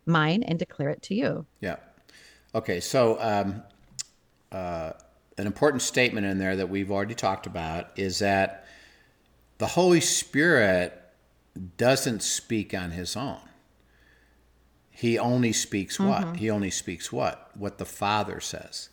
mine 0.07 0.43
and 0.43 0.59
declare 0.59 0.89
it 0.89 1.03
to 1.03 1.15
you. 1.15 1.45
Yeah. 1.61 1.77
Okay. 2.55 2.81
So, 2.81 3.19
um, 3.21 3.63
uh, 4.51 4.93
an 5.37 5.47
important 5.47 5.83
statement 5.83 6.27
in 6.27 6.39
there 6.39 6.57
that 6.57 6.71
we've 6.71 6.91
already 6.91 7.15
talked 7.15 7.47
about 7.47 7.91
is 7.97 8.21
that 8.21 8.62
the 9.59 9.69
Holy 9.69 10.01
Spirit 10.01 10.99
doesn't 11.77 12.23
speak 12.23 12.75
on 12.75 12.93
his 12.93 13.17
own. 13.17 13.41
He 14.91 15.19
only 15.19 15.53
speaks 15.53 15.99
what? 15.99 16.37
He 16.37 16.51
only 16.51 16.71
speaks 16.71 17.13
what? 17.13 17.51
What 17.55 17.79
the 17.79 17.85
Father 17.85 18.41
says. 18.41 18.89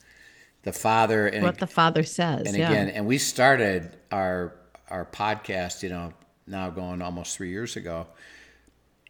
The 0.64 0.74
Father 0.74 1.28
and 1.28 1.44
What 1.44 1.60
the 1.60 1.68
Father 1.68 2.04
says. 2.04 2.48
and 2.48 2.58
yeah. 2.58 2.70
again, 2.70 2.90
and 2.90 3.06
we 3.06 3.18
started 3.18 3.96
our 4.12 4.54
our 4.90 5.06
podcast, 5.06 5.84
you 5.84 5.90
know, 5.90 6.14
now 6.48 6.70
going 6.70 7.02
almost 7.02 7.38
three 7.38 7.50
years 7.50 7.76
ago, 7.76 8.08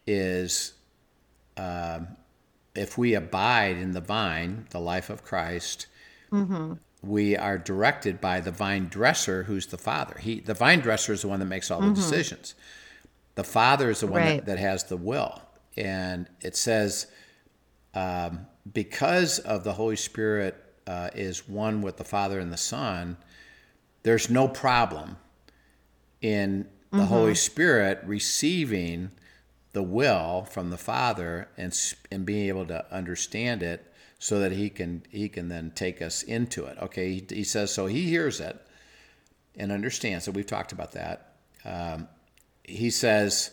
is 0.06 0.74
um, 1.58 2.08
if 2.75 2.98
we 2.98 3.13
abide 3.13 3.77
in 3.77 3.91
the 3.94 4.01
vine, 4.01 4.68
the 4.72 4.79
life 4.79 5.10
of 5.10 5.24
Christ, 5.24 5.88
we 7.01 7.36
are 7.38 7.58
directed 7.58 8.20
by 8.20 8.41
the 8.41 8.51
vine 8.51 8.88
dresser, 8.88 9.44
who's 9.44 9.68
the 9.68 9.77
Father. 9.77 10.18
He, 10.20 10.39
the 10.39 10.53
vine 10.53 10.79
dresser, 10.79 11.13
is 11.13 11.22
the 11.22 11.27
one 11.29 11.39
that 11.39 11.46
makes 11.46 11.72
all 11.72 11.79
the 11.82 11.94
decisions. 11.94 12.56
The 13.36 13.44
Father 13.44 13.89
is 13.89 14.01
the 14.01 14.08
one 14.08 14.22
Right. 14.22 14.36
that, 14.38 14.46
that 14.48 14.60
has 14.60 14.84
the 14.86 14.98
will, 14.98 15.41
and 15.77 16.27
it 16.41 16.58
says 16.58 17.08
um, 17.94 18.48
because 18.74 19.39
of 19.39 19.63
the 19.63 19.74
Holy 19.74 19.96
Spirit 19.96 20.62
uh, 20.88 21.10
is 21.15 21.48
one 21.48 21.82
with 21.82 21.98
the 21.98 22.03
Father 22.03 22.39
and 22.39 22.51
the 22.51 22.58
Son, 22.58 23.15
there's 24.03 24.29
no 24.29 24.48
problem 24.48 25.18
in 26.22 26.68
the 26.91 27.06
Holy 27.06 27.36
Spirit 27.36 28.01
receiving 28.03 29.12
the 29.74 29.84
will 29.84 30.44
from 30.50 30.70
the 30.72 30.77
Father 30.77 31.48
and 31.56 31.77
and 32.12 32.25
being 32.25 32.48
able 32.48 32.65
to 32.65 32.86
understand 32.94 33.62
it 33.63 33.88
so 34.19 34.39
that 34.39 34.51
he 34.51 34.69
can 34.69 35.03
he 35.09 35.29
can 35.29 35.47
then 35.47 35.71
take 35.73 36.01
us 36.01 36.21
into 36.23 36.65
it. 36.65 36.77
Okay, 36.81 37.13
he, 37.13 37.25
he 37.29 37.43
says 37.43 37.73
so 37.73 37.85
he 37.88 38.03
hears 38.03 38.39
it 38.39 38.57
and 39.55 39.71
understands 39.71 40.27
it. 40.27 40.33
We've 40.35 40.45
talked 40.45 40.71
about 40.71 40.91
that. 40.91 41.33
Um, 41.65 42.07
he 42.63 42.89
says 42.91 43.51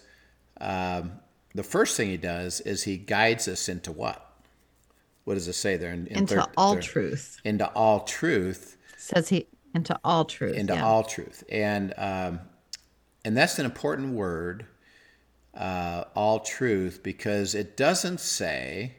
um, 0.61 1.13
the 1.55 1.63
first 1.63 1.97
thing 1.97 2.09
he 2.11 2.17
does 2.17 2.61
is 2.61 2.83
he 2.83 2.97
guides 2.97 3.49
us 3.49 3.69
into 3.69 3.93
what? 3.93 4.23
What 5.25 5.35
does 5.35 5.49
it 5.49 5.55
say 5.55 5.77
there? 5.77 5.93
In, 5.93 6.07
in 6.09 6.19
into 6.19 6.35
third- 6.37 6.45
all 6.57 6.75
third- 6.75 6.83
truth. 6.83 7.41
Into 7.45 7.67
all 7.73 8.01
truth 8.01 8.77
Says 8.97 9.29
he 9.29 9.47
into 9.75 9.99
all 10.05 10.25
truth. 10.25 10.57
into 10.57 10.75
yeah. 10.75 10.85
all 10.85 11.05
truth 11.05 11.45
and 11.51 11.93
um, 11.99 12.41
and 13.25 13.37
that's 13.37 13.59
an 13.59 13.65
important 13.67 14.15
word 14.15 14.67
uh, 15.55 16.05
all 16.15 16.41
truth 16.41 17.01
because 17.03 17.55
it 17.55 17.77
doesn't 17.77 18.19
say 18.21 18.95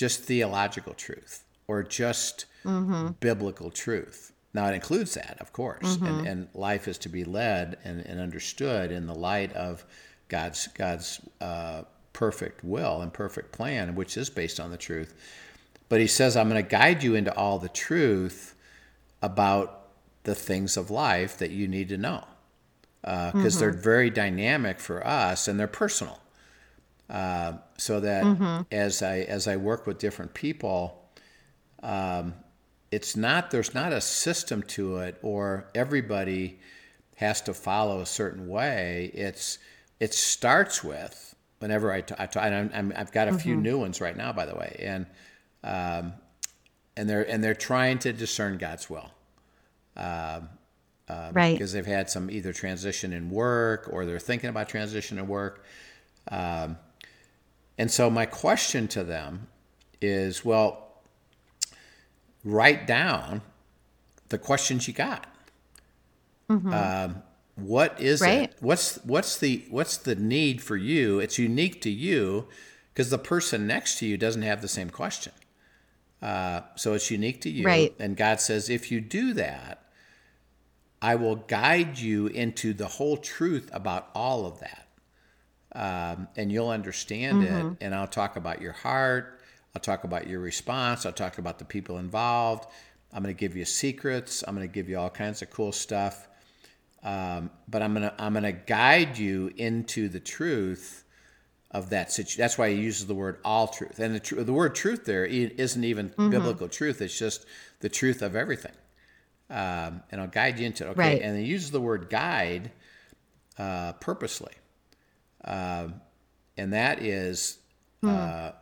just 0.00 0.24
theological 0.24 0.94
truth 0.94 1.44
or 1.68 1.82
just 1.82 2.46
mm-hmm. 2.64 3.08
biblical 3.20 3.70
truth. 3.70 4.32
Now 4.54 4.66
it 4.66 4.74
includes 4.74 5.12
that 5.12 5.36
of 5.40 5.52
course 5.52 5.96
and, 5.96 6.02
mm-hmm. 6.02 6.26
and 6.26 6.48
life 6.54 6.88
is 6.88 6.96
to 6.98 7.10
be 7.10 7.22
led 7.22 7.76
and, 7.84 8.00
and 8.06 8.18
understood 8.18 8.90
in 8.92 9.06
the 9.06 9.14
light 9.14 9.52
of 9.52 9.84
god's 10.28 10.68
god's 10.68 11.20
uh, 11.42 11.82
perfect 12.14 12.64
will 12.64 13.02
and 13.02 13.12
perfect 13.12 13.52
plan 13.52 13.94
which 13.94 14.16
is 14.16 14.30
based 14.30 14.58
on 14.58 14.70
the 14.70 14.78
truth. 14.78 15.12
But 15.90 16.00
he 16.00 16.06
says 16.06 16.34
i'm 16.34 16.48
going 16.48 16.64
to 16.64 16.68
guide 16.68 17.02
you 17.02 17.14
into 17.14 17.36
all 17.36 17.58
the 17.58 17.68
truth 17.68 18.54
about 19.20 19.82
the 20.22 20.34
things 20.34 20.78
of 20.78 20.90
life 20.90 21.36
that 21.36 21.50
you 21.50 21.68
need 21.68 21.90
to 21.90 21.98
know 21.98 22.24
uh, 23.04 23.32
because 23.32 23.58
they're 23.58 23.70
mm-hmm. 23.70 23.82
very 23.82 24.08
dynamic 24.08 24.80
for 24.80 25.06
us 25.06 25.46
and 25.46 25.60
they're 25.60 25.66
personal. 25.66 26.20
Uh, 27.10 27.54
so 27.76 27.98
that 28.00 28.24
as 28.70 29.02
I 29.02 29.18
as 29.20 29.48
I 29.48 29.56
work 29.56 29.86
with 29.86 29.98
different 29.98 30.32
people, 30.32 31.10
um, 31.82 32.34
it's 32.92 33.16
not 33.16 33.50
there's 33.50 33.74
not 33.74 33.92
a 33.92 34.00
system 34.00 34.62
to 34.64 34.98
it 34.98 35.18
or 35.22 35.68
everybody 35.74 36.60
has 37.16 37.40
to 37.42 37.54
follow 37.54 38.00
a 38.00 38.06
certain 38.06 38.48
way. 38.48 39.10
It's 39.12 39.58
it 39.98 40.14
starts 40.14 40.84
with 40.84 41.34
whenever 41.58 41.92
I, 41.92 42.00
t- 42.00 42.14
I 42.18 42.26
t- 42.26 42.38
and 42.38 42.54
I'm, 42.54 42.70
I'm, 42.72 42.92
I've 42.96 43.12
got 43.12 43.28
a 43.28 43.38
few 43.38 43.54
new 43.56 43.78
ones 43.78 44.00
right 44.00 44.16
now, 44.16 44.32
by 44.32 44.46
the 44.46 44.54
way, 44.54 44.76
and 44.80 45.06
um, 45.64 46.14
and 46.96 47.10
they're 47.10 47.28
and 47.28 47.42
they're 47.42 47.54
trying 47.54 47.98
to 48.00 48.12
discern 48.12 48.56
God's 48.56 48.88
will. 48.88 49.10
Uh, 49.96 50.40
uh, 51.08 51.30
right. 51.32 51.52
Because 51.52 51.72
they've 51.72 51.84
had 51.84 52.08
some 52.08 52.30
either 52.30 52.52
transition 52.52 53.12
in 53.12 53.30
work 53.30 53.88
or 53.92 54.06
they're 54.06 54.20
thinking 54.20 54.48
about 54.48 54.68
transition 54.68 55.18
in 55.18 55.26
work. 55.26 55.64
Um, 56.30 56.78
and 57.78 57.90
so 57.90 58.10
my 58.10 58.26
question 58.26 58.88
to 58.88 59.04
them 59.04 59.48
is, 60.00 60.44
well, 60.44 61.02
write 62.44 62.86
down 62.86 63.42
the 64.28 64.38
questions 64.38 64.86
you 64.88 64.94
got. 64.94 65.26
Um, 66.48 67.22
what 67.56 68.00
is 68.00 68.20
Right. 68.20 68.44
it? 68.50 68.56
What's 68.60 68.96
what's 69.04 69.38
the 69.38 69.64
what's 69.70 69.96
the 69.96 70.14
need 70.16 70.62
for 70.62 70.76
you? 70.76 71.20
It's 71.20 71.38
unique 71.38 71.80
to 71.82 71.90
you 71.90 72.48
because 72.92 73.10
the 73.10 73.18
person 73.18 73.66
next 73.66 73.98
to 73.98 74.06
you 74.06 74.16
doesn't 74.16 74.42
have 74.42 74.60
the 74.62 74.68
same 74.68 74.90
question. 74.90 75.32
Uh, 76.22 76.62
so 76.76 76.94
it's 76.94 77.10
unique 77.10 77.40
to 77.42 77.50
you. 77.50 77.64
Right. 77.64 77.94
And 77.98 78.16
God 78.16 78.40
says, 78.40 78.68
if 78.68 78.90
you 78.90 79.00
do 79.00 79.32
that, 79.34 79.84
I 81.00 81.14
will 81.14 81.36
guide 81.36 81.98
you 81.98 82.26
into 82.26 82.72
the 82.74 82.88
whole 82.88 83.16
truth 83.16 83.70
about 83.72 84.10
all 84.14 84.44
of 84.44 84.60
that. 84.60 84.88
Um, 85.72 86.28
and 86.36 86.50
you'll 86.50 86.70
understand 86.70 87.44
it. 87.44 87.76
And 87.80 87.94
I'll 87.94 88.08
talk 88.08 88.36
about 88.36 88.60
your 88.60 88.72
heart. 88.72 89.40
I'll 89.74 89.80
talk 89.80 90.04
about 90.04 90.26
your 90.26 90.40
response. 90.40 91.06
I'll 91.06 91.12
talk 91.12 91.38
about 91.38 91.58
the 91.58 91.64
people 91.64 91.98
involved. 91.98 92.66
I'm 93.12 93.22
going 93.22 93.34
to 93.34 93.38
give 93.38 93.56
you 93.56 93.64
secrets. 93.64 94.42
I'm 94.46 94.54
going 94.56 94.66
to 94.68 94.72
give 94.72 94.88
you 94.88 94.98
all 94.98 95.10
kinds 95.10 95.42
of 95.42 95.50
cool 95.50 95.72
stuff. 95.72 96.28
Um, 97.02 97.50
but 97.68 97.82
I'm 97.82 97.94
going 97.94 98.02
to 98.02 98.14
I'm 98.22 98.32
going 98.32 98.42
to 98.42 98.52
guide 98.52 99.16
you 99.16 99.52
into 99.56 100.08
the 100.08 100.20
truth 100.20 101.04
of 101.70 101.90
that 101.90 102.10
situation. 102.12 102.40
That's 102.40 102.58
why 102.58 102.70
he 102.70 102.76
uses 102.80 103.06
the 103.06 103.14
word 103.14 103.38
all 103.44 103.68
truth. 103.68 103.98
And 104.00 104.14
the, 104.16 104.20
tr- 104.20 104.40
the 104.42 104.52
word 104.52 104.74
truth 104.74 105.04
there 105.04 105.24
isn't 105.24 105.84
even 105.84 106.12
biblical 106.16 106.68
truth. 106.68 107.00
It's 107.00 107.16
just 107.16 107.46
the 107.78 107.88
truth 107.88 108.22
of 108.22 108.34
everything. 108.34 108.72
Um, 109.48 110.02
and 110.10 110.20
I'll 110.20 110.26
guide 110.26 110.58
you 110.58 110.66
into 110.66 110.86
it. 110.86 110.90
Okay. 110.90 111.00
Right. 111.00 111.22
And 111.22 111.38
he 111.38 111.44
uses 111.44 111.70
the 111.70 111.80
word 111.80 112.10
guide 112.10 112.72
uh, 113.58 113.92
purposely. 113.94 114.52
Um, 115.44 116.00
and 116.56 116.72
that 116.72 117.02
is 117.02 117.58
uh, 118.02 118.52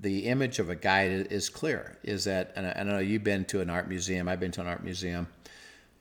the 0.00 0.26
image 0.26 0.58
of 0.58 0.68
a 0.70 0.76
guide 0.76 1.28
is 1.30 1.48
clear. 1.48 1.98
Is 2.02 2.24
that, 2.24 2.52
and 2.56 2.66
I, 2.66 2.72
I 2.80 2.82
know 2.82 2.98
you've 2.98 3.24
been 3.24 3.44
to 3.46 3.60
an 3.60 3.70
art 3.70 3.88
museum, 3.88 4.28
I've 4.28 4.40
been 4.40 4.52
to 4.52 4.60
an 4.60 4.66
art 4.66 4.84
museum. 4.84 5.26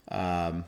Um, 0.10 0.66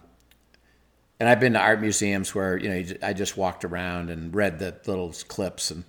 and 1.20 1.28
I've 1.28 1.40
been 1.40 1.54
to 1.54 1.60
art 1.60 1.82
museums 1.82 2.34
where 2.36 2.58
you 2.58 2.70
know 2.70 2.84
I 3.02 3.14
just 3.14 3.38
walked 3.38 3.66
around 3.66 4.10
and 4.10 4.34
read 4.36 4.60
the 4.60 4.76
little 4.86 5.12
clips, 5.28 5.72
and 5.72 5.84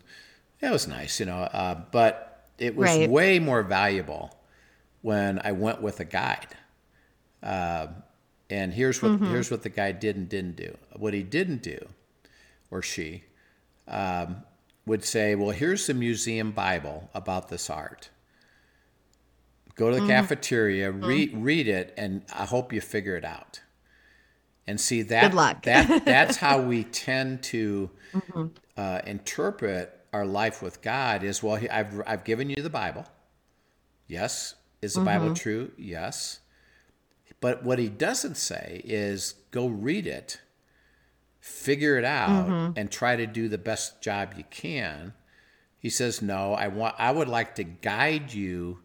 it 0.61 0.71
was 0.71 0.89
nice, 0.89 1.21
you 1.21 1.27
know. 1.27 1.39
Uh, 1.41 1.81
but 1.93 2.49
it 2.59 2.75
was 2.75 2.87
Right. 2.89 3.11
way 3.11 3.39
more 3.39 3.63
valuable 3.63 4.35
when 5.03 5.39
I 5.45 5.53
went 5.53 5.83
with 5.83 6.01
a 6.01 6.05
guide. 6.05 6.57
Uh, 7.43 7.89
and 8.51 8.73
here's 8.73 9.03
what 9.03 9.21
here's 9.21 9.51
what 9.51 9.63
the 9.63 9.69
guy 9.69 9.93
did 9.93 10.17
and 10.17 10.29
didn't 10.29 10.57
do. 10.57 10.77
What 10.97 11.13
he 11.13 11.23
didn't 11.23 11.63
do, 11.63 11.79
or 12.71 12.81
she, 12.81 13.25
um, 13.89 14.43
would 14.87 15.05
say, 15.05 15.35
"Well, 15.35 15.51
here's 15.51 15.87
the 15.87 15.95
museum 15.95 16.53
Bible 16.53 17.11
about 17.15 17.49
this 17.49 17.71
art. 17.71 18.11
Go 19.75 19.91
to 19.91 20.01
the 20.01 20.07
cafeteria, 20.07 20.91
read 20.91 21.37
read 21.37 21.69
it, 21.69 21.95
and 21.97 22.25
I 22.35 22.45
hope 22.45 22.73
you 22.73 22.81
figure 22.81 23.17
it 23.17 23.25
out." 23.25 23.61
And 24.67 24.81
see 24.81 25.03
that 25.03 25.33
that 25.63 26.05
that's 26.05 26.37
how 26.37 26.61
we 26.61 26.85
tend 26.85 27.43
to 27.45 27.91
uh, 28.77 29.01
interpret 29.07 29.99
our 30.13 30.27
life 30.27 30.63
with 30.63 30.83
God. 30.83 31.23
Is 31.23 31.43
well, 31.43 31.61
I've 31.71 32.03
I've 32.07 32.25
given 32.25 32.51
you 32.51 32.63
the 32.63 32.71
Bible. 32.71 33.07
Yes, 34.07 34.55
is 34.83 34.95
the 34.95 35.01
Bible 35.01 35.35
true? 35.35 35.73
Yes. 35.77 36.41
But 37.41 37.63
what 37.63 37.79
he 37.79 37.89
doesn't 37.89 38.37
say 38.37 38.83
is 38.85 39.35
go 39.51 39.69
read 39.69 40.07
it, 40.07 40.41
figure 41.49 41.99
it 41.99 42.05
out, 42.05 42.49
and 42.77 42.91
try 42.91 43.17
to 43.17 43.27
do 43.27 43.49
the 43.49 43.59
best 43.59 44.01
job 44.03 44.35
you 44.37 44.45
can. 44.51 45.15
He 45.79 45.91
says, 45.91 46.21
"No, 46.23 46.55
I 46.55 46.69
want. 46.69 46.95
I 46.99 47.11
would 47.13 47.29
like 47.29 47.55
to 47.57 47.65
guide 47.65 48.33
you, 48.33 48.81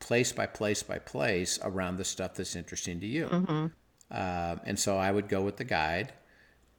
place 0.00 0.32
by 0.32 0.46
place 0.46 0.82
by 0.82 0.98
place, 0.98 1.58
around 1.62 1.96
the 1.96 2.04
stuff 2.04 2.34
that's 2.34 2.54
interesting 2.56 3.00
to 3.00 3.06
you." 3.06 3.26
Um, 4.10 4.60
and 4.64 4.78
so 4.78 4.96
I 4.96 5.10
would 5.10 5.28
go 5.28 5.42
with 5.42 5.56
the 5.56 5.64
guide. 5.64 6.12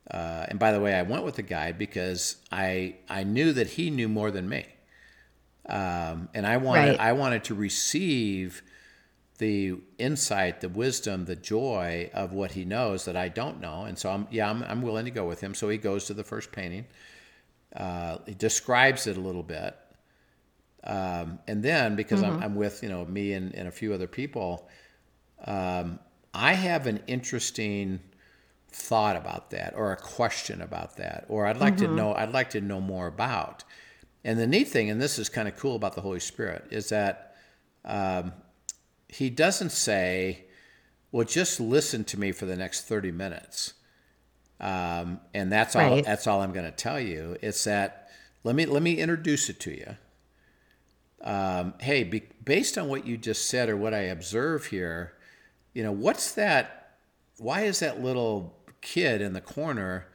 Uh, 0.09 0.45
and 0.49 0.57
by 0.57 0.71
the 0.71 0.79
way, 0.79 0.95
I 0.95 1.03
went 1.03 1.23
with 1.23 1.35
the 1.35 1.43
guide 1.43 1.77
because 1.77 2.37
I 2.51 2.95
I 3.07 3.23
knew 3.23 3.53
that 3.53 3.67
he 3.71 3.89
knew 3.91 4.07
more 4.09 4.31
than 4.31 4.49
me, 4.49 4.65
um, 5.67 6.29
and 6.33 6.47
I 6.47 6.57
wanted 6.57 6.89
Right. 6.91 6.99
I 6.99 7.11
wanted 7.13 7.43
to 7.45 7.53
receive 7.55 8.63
the 9.39 9.75
insight, 9.97 10.61
the 10.61 10.69
wisdom, 10.69 11.25
the 11.25 11.35
joy 11.35 12.09
of 12.13 12.33
what 12.33 12.51
he 12.51 12.65
knows 12.65 13.05
that 13.05 13.15
I 13.15 13.29
don't 13.29 13.59
know. 13.59 13.85
And 13.85 13.97
so 13.97 14.11
I'm 14.11 14.27
yeah 14.29 14.49
I'm, 14.49 14.63
I'm 14.63 14.81
willing 14.81 15.05
to 15.05 15.11
go 15.11 15.25
with 15.27 15.41
him. 15.41 15.55
So 15.55 15.67
he 15.69 15.77
goes 15.77 16.05
to 16.05 16.13
the 16.13 16.23
first 16.23 16.51
painting. 16.51 16.85
Uh, 17.75 18.17
he 18.25 18.33
describes 18.33 19.07
it 19.07 19.15
a 19.15 19.19
little 19.19 19.43
bit, 19.43 19.75
um, 20.83 21.39
and 21.47 21.61
then 21.63 21.95
because 21.95 22.23
I'm, 22.23 22.41
I'm 22.41 22.55
with 22.55 22.83
you 22.83 22.89
know 22.89 23.05
me 23.05 23.33
and, 23.33 23.53
and 23.55 23.67
a 23.67 23.71
few 23.71 23.93
other 23.93 24.07
people, 24.07 24.67
um, 25.45 25.99
I 26.33 26.53
have 26.53 26.87
an 26.87 27.01
interesting 27.07 27.99
thought 28.71 29.15
about 29.15 29.51
that 29.51 29.73
or 29.75 29.91
a 29.91 29.97
question 29.97 30.61
about 30.61 30.97
that 30.97 31.25
or 31.27 31.47
I'd 31.47 31.57
like 31.57 31.77
to 31.77 31.87
know 31.87 32.13
I'd 32.13 32.31
like 32.31 32.51
to 32.51 32.61
know 32.61 32.81
more 32.81 33.07
about. 33.07 33.63
And 34.23 34.37
the 34.37 34.47
neat 34.47 34.67
thing, 34.67 34.89
and 34.89 35.01
this 35.01 35.17
is 35.17 35.29
kind 35.29 35.47
of 35.47 35.55
cool 35.55 35.77
about 35.77 35.95
the 35.95 36.01
Holy 36.01 36.19
Spirit, 36.19 36.65
is 36.71 36.89
that 36.89 37.35
um, 37.85 38.33
he 39.09 39.29
doesn't 39.29 39.71
say, 39.71 40.45
"Well, 41.11 41.25
just 41.25 41.59
listen 41.59 42.03
to 42.05 42.19
me 42.19 42.31
for 42.31 42.45
the 42.45 42.55
next 42.55 42.85
thirty 42.87 43.11
minutes," 43.11 43.73
um, 44.59 45.19
and 45.33 45.51
that's 45.51 45.75
all. 45.75 45.95
Right. 45.95 46.05
That's 46.05 46.27
all 46.27 46.41
I'm 46.41 46.53
going 46.53 46.65
to 46.65 46.71
tell 46.71 46.99
you. 46.99 47.35
It's 47.41 47.63
that 47.65 48.09
let 48.43 48.55
me 48.55 48.65
let 48.65 48.81
me 48.81 48.97
introduce 48.97 49.49
it 49.49 49.59
to 49.61 49.71
you. 49.71 49.97
Um, 51.21 51.73
hey, 51.79 52.03
be, 52.05 52.23
based 52.43 52.77
on 52.77 52.87
what 52.87 53.05
you 53.05 53.17
just 53.17 53.49
said 53.49 53.67
or 53.67 53.75
what 53.75 53.93
I 53.93 54.03
observe 54.03 54.67
here, 54.67 55.13
you 55.73 55.83
know, 55.83 55.91
what's 55.91 56.31
that? 56.33 56.95
Why 57.37 57.61
is 57.61 57.79
that 57.79 58.01
little 58.01 58.55
kid 58.81 59.21
in 59.21 59.33
the 59.33 59.41
corner? 59.41 60.05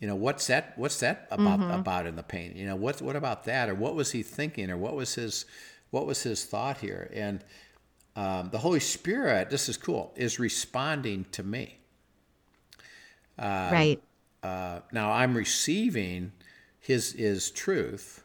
You 0.00 0.08
know, 0.08 0.16
what's 0.16 0.46
that? 0.48 0.76
What's 0.76 1.00
that 1.00 1.28
about 1.30 1.60
about 1.80 2.06
in 2.06 2.16
the 2.16 2.22
painting? 2.22 2.58
You 2.58 2.66
know, 2.66 2.76
what 2.76 3.00
what 3.00 3.16
about 3.16 3.44
that? 3.44 3.70
Or 3.70 3.74
what 3.74 3.94
was 3.94 4.12
he 4.12 4.22
thinking? 4.22 4.70
Or 4.70 4.76
what 4.76 4.94
was 4.94 5.14
his 5.14 5.46
what 5.90 6.06
was 6.06 6.22
his 6.22 6.44
thought 6.44 6.78
here? 6.78 7.10
And 7.14 7.42
um, 8.16 8.50
the 8.50 8.58
Holy 8.58 8.80
Spirit, 8.80 9.50
this 9.50 9.68
is 9.68 9.76
cool, 9.76 10.12
is 10.16 10.38
responding 10.38 11.26
to 11.32 11.42
me. 11.42 11.78
right. 13.70 14.00
Uh, 14.42 14.80
now 14.92 15.10
I'm 15.12 15.36
receiving 15.36 16.32
his 16.78 17.12
his 17.12 17.50
truth, 17.50 18.24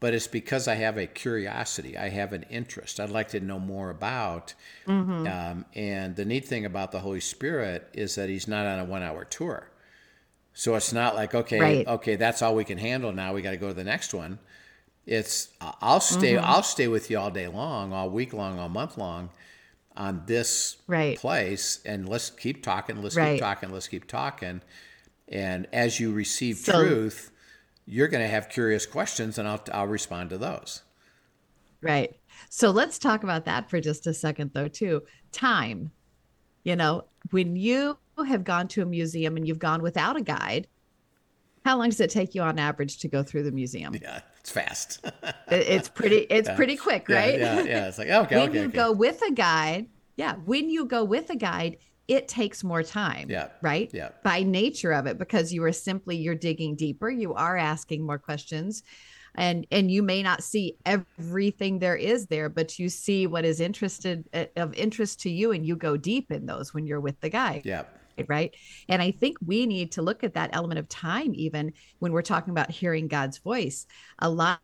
but 0.00 0.14
it's 0.14 0.28
because 0.28 0.68
I 0.68 0.74
have 0.76 0.96
a 0.98 1.06
curiosity. 1.06 1.98
I 1.98 2.08
have 2.10 2.32
an 2.32 2.44
interest. 2.50 3.00
I'd 3.00 3.10
like 3.10 3.28
to 3.28 3.40
know 3.40 3.58
more 3.58 3.90
about. 3.90 4.54
Um, 5.26 5.64
and 5.74 6.16
the 6.16 6.24
neat 6.24 6.46
thing 6.46 6.64
about 6.64 6.92
the 6.92 7.00
Holy 7.00 7.20
Spirit 7.20 7.88
is 7.94 8.14
that 8.16 8.28
he's 8.28 8.48
not 8.48 8.66
on 8.66 8.78
a 8.80 8.84
one 8.84 9.02
hour 9.02 9.24
tour. 9.24 9.68
So 10.54 10.74
it's 10.76 10.92
not 10.92 11.14
like 11.16 11.34
okay, 11.34 11.58
Right. 11.60 11.86
okay, 11.86 12.16
that's 12.16 12.42
all 12.42 12.54
we 12.54 12.64
can 12.64 12.78
handle. 12.78 13.12
Now 13.12 13.34
we 13.34 13.42
got 13.42 13.52
to 13.52 13.56
go 13.56 13.68
to 13.68 13.74
the 13.74 13.84
next 13.84 14.14
one. 14.14 14.38
It's 15.06 15.48
I'll 15.60 16.00
stay 16.00 16.34
mm-hmm. 16.34 16.44
I'll 16.44 16.62
stay 16.62 16.88
with 16.88 17.10
you 17.10 17.18
all 17.18 17.30
day 17.30 17.46
long, 17.48 17.92
all 17.92 18.08
week 18.10 18.32
long, 18.32 18.58
all 18.58 18.68
month 18.68 18.96
long, 18.96 19.30
on 19.96 20.22
this 20.26 20.78
Right. 20.86 21.18
place, 21.18 21.80
and 21.84 22.08
let's 22.08 22.30
keep 22.30 22.62
talking. 22.62 23.02
Let's 23.02 23.16
Right. 23.16 23.34
keep 23.34 23.40
talking. 23.40 23.70
Let's 23.70 23.88
keep 23.88 24.06
talking. 24.08 24.62
And 25.28 25.66
as 25.72 26.00
you 26.00 26.12
receive 26.12 26.56
So- 26.56 26.72
truth, 26.86 27.30
you're 27.86 28.08
going 28.08 28.22
to 28.22 28.28
have 28.28 28.48
curious 28.48 28.86
questions, 28.86 29.36
and 29.38 29.46
I'll 29.46 29.62
I'll 29.72 29.86
respond 29.86 30.30
to 30.30 30.38
those. 30.38 30.82
Right. 31.82 32.16
So 32.48 32.70
let's 32.70 32.98
talk 32.98 33.22
about 33.24 33.44
that 33.44 33.68
for 33.68 33.80
just 33.80 34.06
a 34.06 34.14
second, 34.14 34.52
though, 34.54 34.68
too. 34.68 35.02
Time. 35.32 35.90
You 36.62 36.76
know, 36.76 37.04
when 37.30 37.56
you 37.56 37.98
have 38.26 38.42
gone 38.42 38.68
to 38.68 38.80
a 38.82 38.86
museum 38.86 39.36
and 39.36 39.46
you've 39.46 39.58
gone 39.58 39.82
without 39.82 40.16
a 40.16 40.22
guide, 40.22 40.66
how 41.64 41.76
long 41.76 41.90
does 41.90 42.00
it 42.00 42.08
take 42.10 42.34
you 42.34 42.40
on 42.40 42.58
average 42.58 42.98
to 43.00 43.08
go 43.08 43.22
through 43.22 43.42
the 43.42 43.52
museum? 43.52 43.94
Yeah, 44.00 44.20
it's 44.44 44.50
fast. 44.50 45.04
It's 45.50 45.88
pretty, 45.88 46.18
it's 46.18 46.50
pretty 46.50 46.76
quick, 46.76 47.08
right? 47.08 47.38
Yeah, 47.38 47.62
yeah. 47.62 47.86
It's 47.88 47.96
like 47.96 48.08
okay, 48.08 48.36
when 48.36 48.48
okay, 48.50 48.58
you 48.60 48.64
okay. 48.66 48.76
go 48.76 48.92
with 48.92 49.22
a 49.22 49.32
guide, 49.32 49.86
yeah, 50.16 50.34
when 50.44 50.68
you 50.68 50.84
go 50.84 51.02
with 51.04 51.30
a 51.30 51.36
guide, 51.36 51.78
it 52.08 52.28
takes 52.28 52.62
more 52.62 52.82
time. 52.82 53.30
Yeah, 53.30 53.48
Right. 53.62 53.90
yeah. 53.94 54.10
By 54.22 54.42
nature 54.42 54.92
of 54.92 55.06
it, 55.06 55.16
because 55.16 55.52
you 55.52 55.64
are 55.64 55.72
simply 55.72 56.16
you're 56.16 56.34
digging 56.34 56.76
deeper, 56.76 57.08
you 57.08 57.32
are 57.34 57.56
asking 57.56 58.04
more 58.04 58.18
questions. 58.18 58.82
And 59.36 59.66
and 59.70 59.90
you 59.90 60.02
may 60.02 60.22
not 60.22 60.42
see 60.42 60.76
everything 60.84 61.78
there 61.78 61.96
is 61.96 62.26
there, 62.26 62.48
but 62.48 62.78
you 62.78 62.88
see 62.88 63.26
what 63.26 63.44
is 63.44 63.60
interested 63.60 64.28
uh, 64.34 64.44
of 64.56 64.74
interest 64.74 65.20
to 65.22 65.30
you, 65.30 65.52
and 65.52 65.64
you 65.66 65.74
go 65.76 65.96
deep 65.96 66.30
in 66.30 66.46
those 66.46 66.74
when 66.74 66.86
you're 66.86 67.00
with 67.00 67.20
the 67.20 67.30
guide 67.30 67.62
yeah, 67.64 67.84
right 68.28 68.54
and 68.88 69.00
i 69.02 69.10
think 69.10 69.36
we 69.44 69.66
need 69.66 69.92
to 69.92 70.02
look 70.02 70.24
at 70.24 70.34
that 70.34 70.50
element 70.52 70.78
of 70.78 70.88
time 70.88 71.32
even 71.34 71.72
when 71.98 72.12
we're 72.12 72.22
talking 72.22 72.50
about 72.50 72.70
hearing 72.70 73.08
god's 73.08 73.38
voice 73.38 73.86
a 74.20 74.28
lot, 74.28 74.60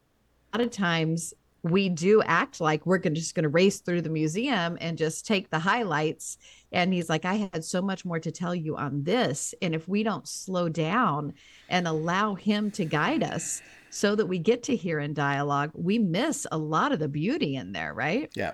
a 0.52 0.58
lot 0.58 0.66
of 0.66 0.72
times 0.72 1.34
we 1.62 1.88
do 1.88 2.22
act 2.22 2.60
like 2.60 2.86
we're 2.86 2.98
gonna, 2.98 3.14
just 3.14 3.34
going 3.34 3.42
to 3.42 3.48
race 3.48 3.80
through 3.80 4.02
the 4.02 4.10
museum 4.10 4.78
and 4.80 4.96
just 4.96 5.26
take 5.26 5.50
the 5.50 5.58
highlights. 5.58 6.38
And 6.72 6.92
he's 6.92 7.08
like, 7.08 7.24
I 7.24 7.34
had 7.34 7.64
so 7.64 7.82
much 7.82 8.04
more 8.04 8.18
to 8.18 8.30
tell 8.30 8.54
you 8.54 8.76
on 8.76 9.02
this. 9.02 9.54
And 9.60 9.74
if 9.74 9.86
we 9.88 10.02
don't 10.02 10.26
slow 10.26 10.68
down 10.68 11.34
and 11.68 11.86
allow 11.86 12.34
him 12.34 12.70
to 12.72 12.84
guide 12.84 13.22
us 13.22 13.60
so 13.90 14.14
that 14.14 14.26
we 14.26 14.38
get 14.38 14.62
to 14.64 14.76
hear 14.76 15.00
in 15.00 15.12
dialogue, 15.12 15.70
we 15.74 15.98
miss 15.98 16.46
a 16.50 16.58
lot 16.58 16.92
of 16.92 16.98
the 16.98 17.08
beauty 17.08 17.56
in 17.56 17.72
there, 17.72 17.92
right? 17.92 18.30
Yeah. 18.34 18.52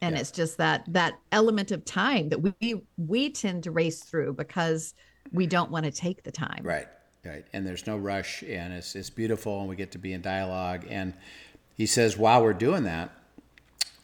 And 0.00 0.14
Yeah. 0.14 0.20
it's 0.20 0.30
just 0.30 0.58
that 0.58 0.84
that 0.88 1.18
element 1.32 1.70
of 1.72 1.84
time 1.84 2.28
that 2.28 2.38
we 2.38 2.82
we 2.96 3.30
tend 3.30 3.64
to 3.64 3.70
race 3.70 4.02
through 4.04 4.34
because 4.34 4.94
we 5.32 5.46
don't 5.46 5.70
want 5.70 5.84
to 5.86 5.90
take 5.90 6.22
the 6.22 6.30
time. 6.32 6.62
Right, 6.62 6.86
right. 7.24 7.44
And 7.52 7.66
there's 7.66 7.86
no 7.86 7.96
rush, 7.96 8.42
and 8.42 8.72
it's 8.72 8.94
it's 8.94 9.10
beautiful, 9.10 9.60
and 9.60 9.68
we 9.68 9.76
get 9.76 9.92
to 9.92 9.98
be 9.98 10.12
in 10.12 10.22
dialogue. 10.22 10.86
And 10.88 11.14
he 11.76 11.86
says, 11.86 12.16
while 12.16 12.42
we're 12.42 12.52
doing 12.54 12.84
that, 12.84 13.10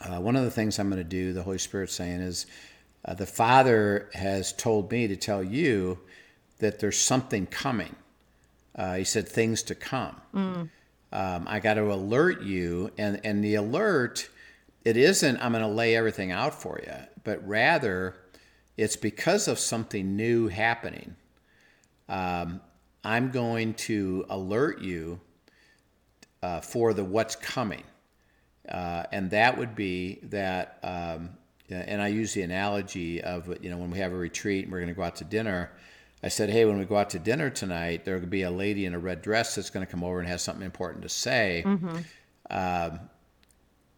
uh, 0.00 0.20
one 0.20 0.37
of 0.37 0.44
the 0.44 0.50
things 0.50 0.78
I'm 0.78 0.88
going 0.90 1.02
to 1.02 1.09
do, 1.09 1.33
the 1.33 1.42
Holy 1.42 1.59
Spirit's 1.59 1.94
saying, 1.94 2.20
is 2.20 2.46
uh, 3.04 3.14
the 3.14 3.26
Father 3.26 4.11
has 4.14 4.52
told 4.52 4.90
me 4.90 5.07
to 5.09 5.16
tell 5.16 5.42
you 5.42 5.98
that 6.59 6.78
there's 6.80 6.98
something 6.98 7.46
coming. 7.46 7.94
Uh, 8.74 8.96
he 8.96 9.04
said 9.04 9.28
things 9.28 9.62
to 9.62 9.74
come. 9.74 10.20
Um, 11.12 11.46
I 11.46 11.61
got 11.61 11.74
to 11.74 11.92
alert 11.92 12.42
you, 12.42 12.90
and 12.98 13.20
and 13.24 13.44
the 13.44 13.54
alert, 13.54 14.28
it 14.84 14.96
isn't 14.96 15.38
I'm 15.38 15.52
going 15.52 15.64
to 15.64 15.68
lay 15.68 15.96
everything 15.96 16.30
out 16.30 16.54
for 16.54 16.80
you, 16.84 16.94
but 17.22 17.46
rather 17.46 18.16
it's 18.76 18.96
because 18.96 19.48
of 19.48 19.58
something 19.58 20.16
new 20.16 20.48
happening. 20.48 21.16
Um, 22.08 22.60
I'm 23.02 23.30
going 23.30 23.74
to 23.74 24.24
alert 24.28 24.80
you 24.80 25.20
uh, 26.42 26.60
for 26.60 26.92
the 26.92 27.04
what's 27.04 27.36
coming, 27.36 27.84
uh, 28.68 29.04
and 29.12 29.30
that 29.30 29.56
would 29.58 29.74
be 29.74 30.20
that. 30.24 30.78
Um, 30.82 31.30
and 31.70 32.02
I 32.02 32.08
use 32.08 32.34
the 32.34 32.42
analogy 32.42 33.22
of 33.22 33.48
you 33.62 33.70
know 33.70 33.78
when 33.78 33.90
we 33.90 33.98
have 33.98 34.12
a 34.12 34.16
retreat 34.16 34.64
and 34.64 34.72
we're 34.72 34.80
going 34.80 34.88
to 34.88 34.94
go 34.94 35.02
out 35.02 35.16
to 35.16 35.24
dinner. 35.24 35.70
I 36.22 36.28
said, 36.28 36.48
hey, 36.48 36.64
when 36.64 36.78
we 36.78 36.86
go 36.86 36.96
out 36.96 37.10
to 37.10 37.18
dinner 37.18 37.50
tonight, 37.50 38.06
there 38.06 38.18
will 38.18 38.26
be 38.26 38.42
a 38.42 38.50
lady 38.50 38.86
in 38.86 38.94
a 38.94 38.98
red 38.98 39.20
dress 39.20 39.54
that's 39.54 39.68
going 39.68 39.84
to 39.84 39.90
come 39.90 40.02
over 40.02 40.20
and 40.20 40.28
has 40.28 40.40
something 40.40 40.64
important 40.64 41.02
to 41.02 41.08
say. 41.10 41.62
Um, 42.48 43.00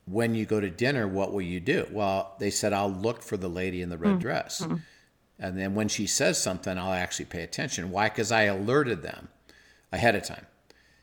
when 0.06 0.34
you 0.34 0.46
go 0.46 0.60
to 0.60 0.70
dinner, 0.70 1.06
what 1.06 1.32
will 1.32 1.42
you 1.42 1.60
do? 1.60 1.86
Well, 1.90 2.36
they 2.38 2.50
said, 2.50 2.72
I'll 2.72 2.90
look 2.90 3.22
for 3.22 3.36
the 3.36 3.48
lady 3.48 3.82
in 3.82 3.88
the 3.88 3.98
red 3.98 4.14
hmm. 4.14 4.18
dress. 4.18 4.64
Hmm. 4.64 4.76
And 5.38 5.58
then 5.58 5.74
when 5.74 5.88
she 5.88 6.06
says 6.06 6.40
something, 6.40 6.78
I'll 6.78 6.92
actually 6.92 7.26
pay 7.26 7.42
attention. 7.42 7.90
Why? 7.90 8.08
Because 8.08 8.32
I 8.32 8.44
alerted 8.44 9.02
them 9.02 9.28
ahead 9.92 10.14
of 10.14 10.22
time. 10.22 10.46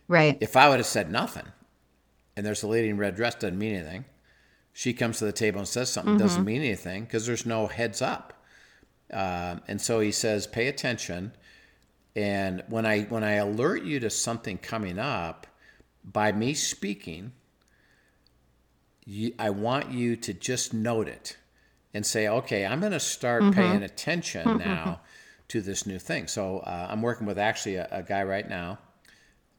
Right. 0.08 0.38
If 0.42 0.56
I 0.58 0.70
would 0.70 0.80
have 0.80 0.88
said 0.88 1.12
nothing 1.12 1.46
and 2.36 2.46
there's 2.46 2.64
a 2.64 2.68
lady 2.68 2.90
in 2.90 2.98
red 2.98 3.16
dress, 3.16 3.36
doesn't 3.36 3.58
mean 3.58 3.76
anything. 3.76 4.06
She 4.72 4.94
comes 4.94 5.20
to 5.20 5.26
the 5.26 5.32
table 5.32 5.60
and 5.60 5.68
says 5.68 5.92
something, 5.92 6.18
doesn't 6.18 6.40
mm-hmm. 6.40 6.46
mean 6.46 6.62
anything 6.62 7.04
because 7.04 7.28
there's 7.28 7.46
no 7.46 7.68
heads 7.68 8.02
up. 8.02 8.34
Um, 9.12 9.62
and 9.68 9.80
so 9.80 10.00
he 10.00 10.12
says, 10.12 10.48
pay 10.48 10.68
attention. 10.68 11.34
And 12.16 12.64
when 12.68 12.86
I 12.86 13.02
when 13.04 13.24
I 13.24 13.34
alert 13.34 13.84
you 13.84 14.00
to 14.00 14.10
something 14.10 14.58
coming 14.58 14.98
up, 14.98 15.46
by 16.04 16.32
me 16.32 16.56
speaking, 16.56 17.34
you, 19.06 19.34
I 19.40 19.50
want 19.50 19.92
you 19.92 20.16
to 20.18 20.34
just 20.34 20.74
note 20.74 21.08
it 21.08 21.38
and 21.94 22.06
say, 22.06 22.28
okay, 22.28 22.66
I'm 22.66 22.80
going 22.80 22.92
to 22.92 23.00
start 23.00 23.44
paying 23.54 23.84
attention 23.84 24.58
now 24.58 25.02
to 25.50 25.62
this 25.62 25.86
new 25.86 26.00
thing. 26.00 26.28
So 26.28 26.60
uh, 26.60 26.88
I'm 26.90 27.02
working 27.02 27.28
with 27.28 27.38
actually 27.38 27.76
a, 27.76 27.88
a 27.92 28.04
guy 28.04 28.24
right 28.24 28.48
now. 28.48 28.80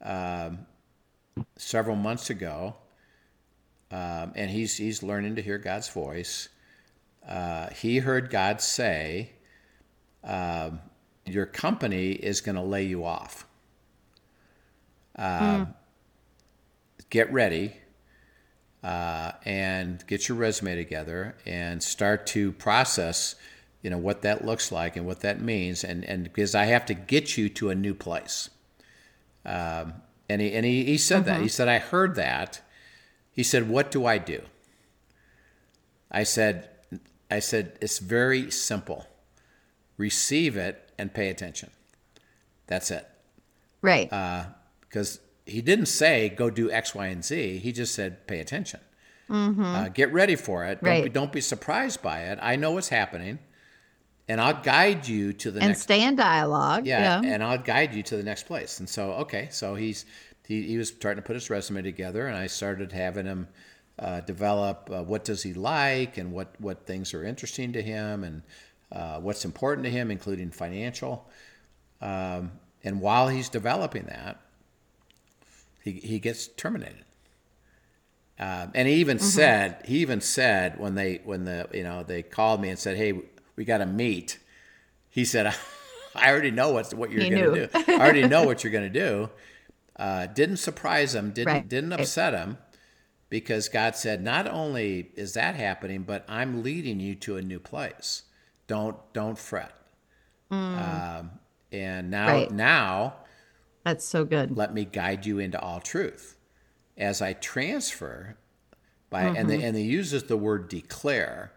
Um, 0.03 0.67
several 1.57 1.97
months 1.97 2.31
ago, 2.31 2.77
um, 3.91 4.33
and 4.35 4.51
he's 4.51 4.77
he's 4.77 5.03
learning 5.03 5.37
to 5.37 5.43
hear 5.43 5.59
God's 5.59 5.89
voice. 5.89 6.49
Uh, 7.27 7.71
he 7.71 7.99
heard 7.99 8.31
God 8.31 8.61
say, 8.61 9.31
um, 10.23 10.81
"Your 11.27 11.47
company 11.47 12.13
is 12.13 12.41
going 12.41 12.57
to 12.57 12.63
lay 12.63 12.85
you 12.85 13.05
off. 13.05 13.47
Um, 15.17 15.75
Get 17.11 17.33
ready." 17.33 17.77
Uh, 18.85 19.33
and 19.45 20.07
get 20.07 20.29
your 20.29 20.39
resume 20.39 20.77
together 20.77 21.35
and 21.45 21.83
start 21.83 22.27
to 22.29 22.53
process 22.53 23.35
you 23.85 23.91
know 23.91 23.99
what 23.99 24.23
that 24.23 24.45
looks 24.47 24.73
like 24.73 24.97
and 24.97 25.05
what 25.05 25.21
that 25.21 25.41
means. 25.43 25.85
And 25.85 26.05
and 26.07 26.25
because 26.25 26.55
i 26.55 26.65
have 26.65 26.87
to 26.87 26.95
get 26.95 27.37
you 27.37 27.51
to 27.51 27.69
a 27.69 27.75
new 27.75 27.95
place. 27.95 28.49
Um, 29.45 29.93
and 30.27 30.41
he 30.41 30.55
and 30.55 30.65
he, 30.65 30.85
he 30.85 30.97
said 30.97 31.27
that. 31.27 31.43
He 31.43 31.49
said 31.49 31.69
i 31.69 31.79
heard 31.79 32.15
that. 32.17 32.63
He 33.31 33.43
said 33.43 33.69
what 33.69 33.91
do 33.91 34.07
i 34.07 34.17
do? 34.17 34.41
I 36.11 36.23
said 36.23 36.71
i 37.31 37.41
said 37.41 37.79
it's 37.83 37.99
very 37.99 38.51
simple. 38.51 39.07
Receive 39.99 40.57
it 40.57 40.91
and 40.99 41.13
pay 41.13 41.29
attention. 41.29 41.71
That's 42.67 42.91
it. 42.91 43.07
Right. 43.83 44.09
because 44.81 45.21
he 45.47 45.61
didn't 45.61 45.87
say 45.87 46.29
go 46.31 46.51
do 46.51 46.71
X, 46.71 46.95
Y, 46.95 47.07
and 47.07 47.25
Z. 47.25 47.59
He 47.59 47.73
just 47.73 47.95
said 47.95 48.27
pay 48.27 48.41
attention, 48.41 48.81
uh, 49.31 49.89
get 49.89 50.13
ready 50.13 50.37
for 50.37 50.65
it. 50.65 50.83
Don't, 50.83 50.95
be, 50.95 51.01
Mm-hmm. 51.09 51.13
Don't 51.13 51.33
be 51.33 51.41
surprised 51.41 52.03
by 52.03 52.21
it. 52.23 52.39
I 52.43 52.57
know 52.57 52.73
what's 52.73 52.89
happening, 52.89 53.39
and 54.29 54.41
I'll 54.41 54.63
guide 54.63 55.07
you 55.09 55.33
to 55.35 55.51
the 55.51 55.61
and 55.61 55.69
next. 55.69 55.83
stay 55.83 56.03
in 56.03 56.17
dialogue. 56.17 56.87
yeah, 56.87 57.21
Yeah. 57.21 57.33
and 57.35 57.43
I'll 57.43 57.59
guide 57.59 57.95
you 57.95 58.03
to 58.05 58.17
the 58.17 58.23
next 58.23 58.47
place. 58.47 58.79
And 58.81 58.89
so, 58.89 59.13
okay, 59.25 59.49
so 59.51 59.75
he's 59.75 60.05
he, 60.47 60.63
he 60.63 60.77
was 60.79 60.89
starting 60.89 61.23
to 61.23 61.27
put 61.27 61.35
his 61.37 61.49
resume 61.51 61.83
together, 61.83 62.27
and 62.27 62.37
I 62.37 62.47
started 62.49 62.93
having 62.93 63.27
him 63.27 63.49
uh, 63.99 64.21
develop 64.21 64.91
uh, 64.93 65.03
what 65.03 65.25
does 65.25 65.43
he 65.43 65.55
like 65.55 66.19
and 66.19 66.33
what 66.33 66.55
what 66.59 66.87
things 66.87 67.15
are 67.15 67.23
interesting 67.25 67.73
to 67.75 67.83
him 67.83 68.25
and 68.25 68.43
uh, 68.93 69.19
what's 69.21 69.45
important 69.45 69.85
to 69.85 69.91
him, 69.91 70.11
including 70.11 70.51
financial. 70.51 71.29
Um, 72.01 72.53
and 72.83 73.01
while 73.01 73.29
he's 73.29 73.49
developing 73.49 74.05
that, 74.07 74.41
he, 75.85 75.93
he 75.93 76.19
gets 76.19 76.49
terminated. 76.49 77.05
Um, 78.39 78.73
and 78.75 78.89
he 78.89 78.95
even 78.95 79.19
said 79.21 79.83
he 79.85 79.99
even 79.99 80.21
said 80.21 80.81
when 80.81 80.97
they 80.97 81.21
when 81.25 81.45
the 81.45 81.69
you 81.73 81.85
know 81.85 82.03
they 82.03 82.23
called 82.23 82.61
me 82.61 82.71
and 82.71 82.79
said, 82.79 82.97
"Hey, 82.97 83.13
we 83.55 83.65
got 83.65 83.79
to 83.79 83.87
meet." 83.87 84.41
He 85.09 85.25
said, 85.25 85.55
"I 86.17 86.31
already 86.31 86.51
know 86.51 86.71
what's 86.73 86.93
what 86.93 87.13
you're 87.13 87.29
going 87.29 87.55
to 87.55 87.69
do. 87.69 87.79
I 87.93 88.01
already 88.01 88.27
know 88.27 88.43
what 88.45 88.65
you're 88.65 88.73
going 88.73 88.91
to 88.93 88.99
do." 88.99 89.31
Uh, 89.97 90.27
didn't 90.27 90.57
surprise 90.57 91.15
him. 91.15 91.31
Didn't 91.31 91.53
Right. 91.53 91.69
didn't 91.69 91.93
upset 91.93 92.35
him 92.35 92.59
because 93.29 93.69
God 93.69 93.95
said, 93.95 94.21
"Not 94.21 94.49
only 94.49 95.11
is 95.15 95.35
that 95.35 95.55
happening, 95.55 96.03
but 96.03 96.25
I'm 96.27 96.63
leading 96.65 96.99
you 96.99 97.15
to 97.17 97.37
a 97.37 97.43
new 97.43 97.61
place. 97.61 98.25
Don't 98.67 98.97
don't 99.13 99.39
fret." 99.39 99.73
Um, 100.51 101.31
and 101.71 102.11
now 102.11 102.27
Right. 102.27 102.51
now 102.51 103.15
That's 103.85 104.05
so 104.05 104.25
good. 104.25 104.57
let 104.57 104.75
me 104.75 104.85
guide 104.85 105.27
you 105.27 105.39
into 105.39 105.61
all 105.61 105.81
truth. 105.81 106.37
As 106.97 107.21
i 107.21 107.33
transfer 107.33 108.37
by 109.11 109.23
and, 109.23 109.49
they, 109.49 109.63
and 109.63 109.77
they 109.77 109.83
uses 109.83 110.25
the 110.25 110.37
word 110.37 110.69
declare 110.69 111.53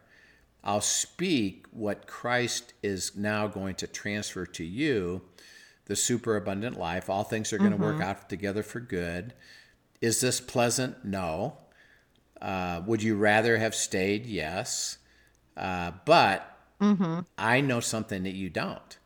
i'll 0.64 0.82
speak 0.82 1.66
what 1.72 2.08
christ 2.08 2.74
is 2.84 3.16
now 3.16 3.48
going 3.48 3.76
to 3.76 3.88
transfer 3.88 4.46
to 4.46 4.64
you 4.64 5.22
the 5.88 5.96
superabundant 5.96 6.78
life. 6.78 7.10
All 7.10 7.24
things 7.24 7.52
are 7.54 7.58
going 7.58 7.72
to 7.72 7.78
work 7.78 8.02
out 8.02 8.30
together 8.30 8.62
for 8.62 8.80
good. 8.80 9.34
Is 10.02 10.22
this 10.22 10.40
pleasant? 10.40 11.04
No. 11.04 11.58
Uh, 12.42 12.82
would 12.86 13.02
you 13.02 13.16
rather 13.16 13.58
have 13.58 13.74
stayed? 13.74 14.26
Yes. 14.26 14.98
Uh, 15.56 15.92
but 16.06 16.56
mm-hmm. 16.80 17.22
i 17.38 17.60
know 17.60 17.80
something 17.80 18.22
that 18.22 18.36
you 18.36 18.48
don't 18.48 19.00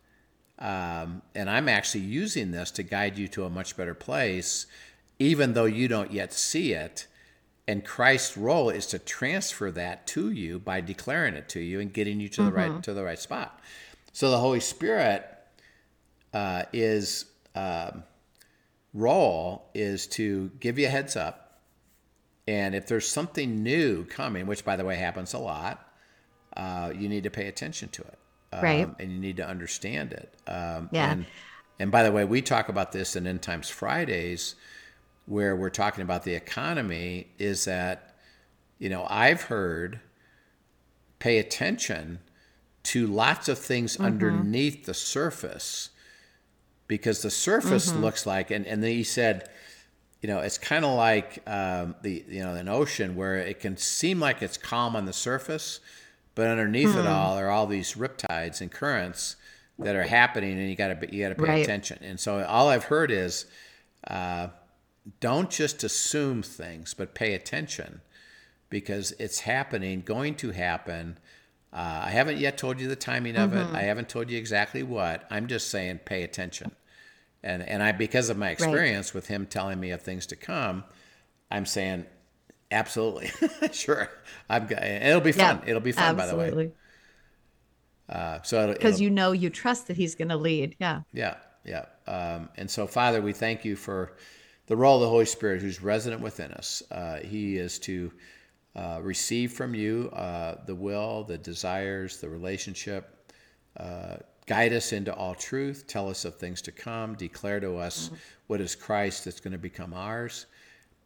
um, 0.62 1.24
and 1.34 1.50
I'm 1.50 1.68
actually 1.68 2.02
using 2.02 2.52
this 2.52 2.70
to 2.72 2.84
guide 2.84 3.18
you 3.18 3.28
to 3.30 3.46
a 3.46 3.50
much 3.50 3.76
better 3.76 3.96
place, 3.96 4.68
even 5.18 5.54
though 5.54 5.66
you 5.66 5.88
don't 5.88 6.12
yet 6.12 6.32
see 6.32 6.74
it. 6.74 7.08
And 7.68 7.84
Christ's 7.84 8.38
role 8.38 8.70
is 8.70 8.86
to 8.88 9.00
transfer 9.00 9.72
that 9.72 10.06
to 10.08 10.30
you 10.30 10.60
by 10.60 10.82
declaring 10.82 11.34
it 11.34 11.50
to 11.50 11.60
you 11.60 11.80
and 11.80 11.92
getting 11.92 12.20
you 12.20 12.30
to 12.30 12.44
the 12.44 12.52
right 12.52 12.84
to 12.84 12.94
the 12.94 13.04
right 13.04 13.20
spot. 13.20 13.60
So 14.14 14.30
the 14.30 14.38
Holy 14.38 14.60
Spirit 14.60 15.26
uh, 16.34 16.64
is 16.74 17.26
um, 17.56 18.04
role 18.94 19.70
is 19.74 20.06
to 20.08 20.52
give 20.60 20.78
you 20.78 20.88
a 20.88 20.90
heads 20.90 21.16
up, 21.16 21.62
and 22.48 22.76
if 22.76 22.88
there's 22.88 23.08
something 23.08 23.64
new 23.64 24.06
coming, 24.06 24.48
which 24.48 24.66
by 24.66 24.76
the 24.76 24.86
way 24.86 24.98
happens 24.98 25.34
a 25.34 25.40
lot, 25.40 25.94
uh, 26.58 26.92
you 26.96 27.10
need 27.10 27.24
to 27.24 27.32
pay 27.32 27.48
attention 27.48 27.90
to 27.90 28.02
it 28.02 28.20
um, 28.54 28.64
Right. 28.64 28.90
and 29.00 29.12
you 29.12 29.20
need 29.20 29.38
to 29.38 29.48
understand 29.48 30.14
it. 30.14 30.34
Um, 30.48 30.90
Yeah. 30.92 31.12
And, 31.12 31.26
and 31.80 31.92
by 31.92 32.04
the 32.04 32.12
way, 32.12 32.26
we 32.26 32.42
talk 32.42 32.70
about 32.70 32.92
this 32.92 33.16
in 33.16 33.26
End 33.26 33.42
Times 33.42 33.70
Fridays, 33.70 34.56
where 35.26 35.56
we're 35.56 35.70
talking 35.70 36.04
about 36.04 36.24
the 36.24 36.36
economy. 36.36 37.28
Is 37.40 37.66
that 37.66 38.16
you 38.78 38.90
know 38.90 39.08
I've 39.10 39.44
heard 39.44 40.00
pay 41.20 41.38
attention 41.40 42.20
to 42.84 43.08
lots 43.08 43.48
of 43.48 43.58
things 43.60 44.00
underneath 44.00 44.86
the 44.86 44.94
surface 44.94 45.90
because 46.88 47.22
the 47.22 47.30
surface 47.32 47.94
looks 47.94 48.26
like 48.26 48.52
and 48.52 48.66
and 48.66 48.84
then 48.84 48.92
he 48.92 49.04
said 49.04 49.50
you 50.22 50.28
know, 50.28 50.40
it's 50.40 50.60
kind 50.60 50.86
of 50.86 50.96
like 50.96 51.42
um, 51.50 51.96
the 52.04 52.24
you 52.28 52.44
know 52.44 52.54
an 52.54 52.68
ocean 52.70 53.16
where 53.16 53.38
it 53.38 53.60
can 53.60 53.76
seem 53.76 54.20
like 54.20 54.42
it's 54.44 54.56
calm 54.58 54.96
on 54.96 55.06
the 55.06 55.14
surface, 55.14 55.80
but 56.36 56.48
underneath 56.48 56.90
mm. 56.90 57.00
it 57.00 57.02
hmm. 57.02 57.08
all 57.08 57.38
are 57.38 57.50
all 57.50 57.68
these 57.68 57.94
riptides 57.94 58.62
and 58.62 58.72
currents 58.72 59.36
that 59.80 59.96
are 59.96 60.04
happening, 60.04 60.58
and 60.58 60.70
you 60.70 60.76
got 60.76 61.00
to 61.00 61.16
you 61.16 61.24
got 61.24 61.30
to 61.30 61.44
pay 61.44 61.50
right. 61.50 61.64
attention. 61.64 62.00
And 62.02 62.20
so 62.20 62.44
all 62.46 62.70
I've 62.70 62.86
heard 62.86 63.12
is, 63.12 63.46
uh, 64.08 64.48
don't 65.20 65.50
just 65.50 65.84
assume 65.84 66.44
things, 66.44 66.94
but 66.94 67.16
pay 67.16 67.34
attention 67.34 68.02
because 68.70 69.12
it's 69.14 69.42
happening, 69.42 70.02
going 70.02 70.36
to 70.36 70.52
happen. 70.52 71.18
Uh, 71.74 72.04
I 72.06 72.10
haven't 72.10 72.38
yet 72.38 72.58
told 72.58 72.80
you 72.80 72.88
the 72.88 72.96
timing 72.96 73.36
of 73.36 73.52
mm-hmm. 73.52 73.76
it. 73.76 73.78
I 73.78 73.84
haven't 73.84 74.10
told 74.10 74.30
you 74.30 74.38
exactly 74.38 74.84
what. 74.84 75.26
I'm 75.30 75.48
just 75.48 75.70
saying, 75.70 76.00
pay 76.06 76.24
attention 76.24 76.72
and 77.44 77.64
and 77.64 77.82
I 77.82 77.92
because 77.92 78.30
of 78.30 78.38
my 78.38 78.50
experience 78.50 79.10
right. 79.10 79.16
with 79.16 79.28
him 79.28 79.46
telling 79.46 79.80
me 79.80 79.92
of 79.92 80.02
things 80.02 80.26
to 80.28 80.36
come, 80.36 80.84
I'm 81.50 81.66
saying 81.66 82.06
absolutely 82.72 83.32
sure. 83.72 84.10
I'm 84.50 84.70
it'll 84.72 85.22
be 85.22 85.32
fun. 85.32 85.62
Yeah, 85.64 85.70
it'll 85.70 85.82
be 85.82 85.92
fun 85.92 86.20
absolutely. 86.20 86.46
by 86.46 86.50
the 86.50 86.56
way. 86.56 86.72
Uh, 88.10 88.42
so 88.44 88.74
because 88.74 89.00
you 89.00 89.10
know 89.10 89.32
you 89.32 89.50
trust 89.50 89.88
that 89.88 89.96
he's 89.96 90.16
going 90.16 90.30
to 90.30 90.38
lead, 90.38 90.76
yeah, 90.80 91.02
yeah, 91.14 91.36
yeah. 91.64 91.86
Um, 92.08 92.50
and 92.56 92.70
so, 92.70 92.86
Father, 92.88 93.22
we 93.22 93.32
thank 93.32 93.64
you 93.64 93.76
for 93.76 94.18
the 94.68 94.76
role 94.76 94.96
of 94.96 95.02
the 95.02 95.10
Holy 95.10 95.26
Spirit, 95.26 95.62
who's 95.62 95.82
resident 95.82 96.22
within 96.22 96.52
us. 96.52 96.84
Uh, 96.92 97.18
he 97.18 97.58
is 97.58 97.80
to 97.80 98.12
uh, 98.76 99.00
receive 99.02 99.54
from 99.54 99.76
you 99.76 100.10
uh, 100.14 100.56
the 100.66 100.76
will, 100.76 101.24
the 101.24 101.38
desires, 101.38 102.18
the 102.18 102.30
relationship, 102.30 103.34
uh, 103.78 104.18
guide 104.46 104.74
us 104.74 104.92
into 104.92 105.14
all 105.14 105.36
truth, 105.36 105.86
tell 105.88 106.10
us 106.10 106.26
of 106.26 106.36
things 106.36 106.62
to 106.62 106.72
come, 106.72 107.16
declare 107.16 107.60
to 107.60 107.78
us 107.78 108.08
mm-hmm. 108.08 108.16
what 108.48 108.60
is 108.62 108.76
Christ 108.76 109.26
that's 109.26 109.40
going 109.40 109.54
to 109.54 109.60
become 109.60 109.94
ours. 109.94 110.48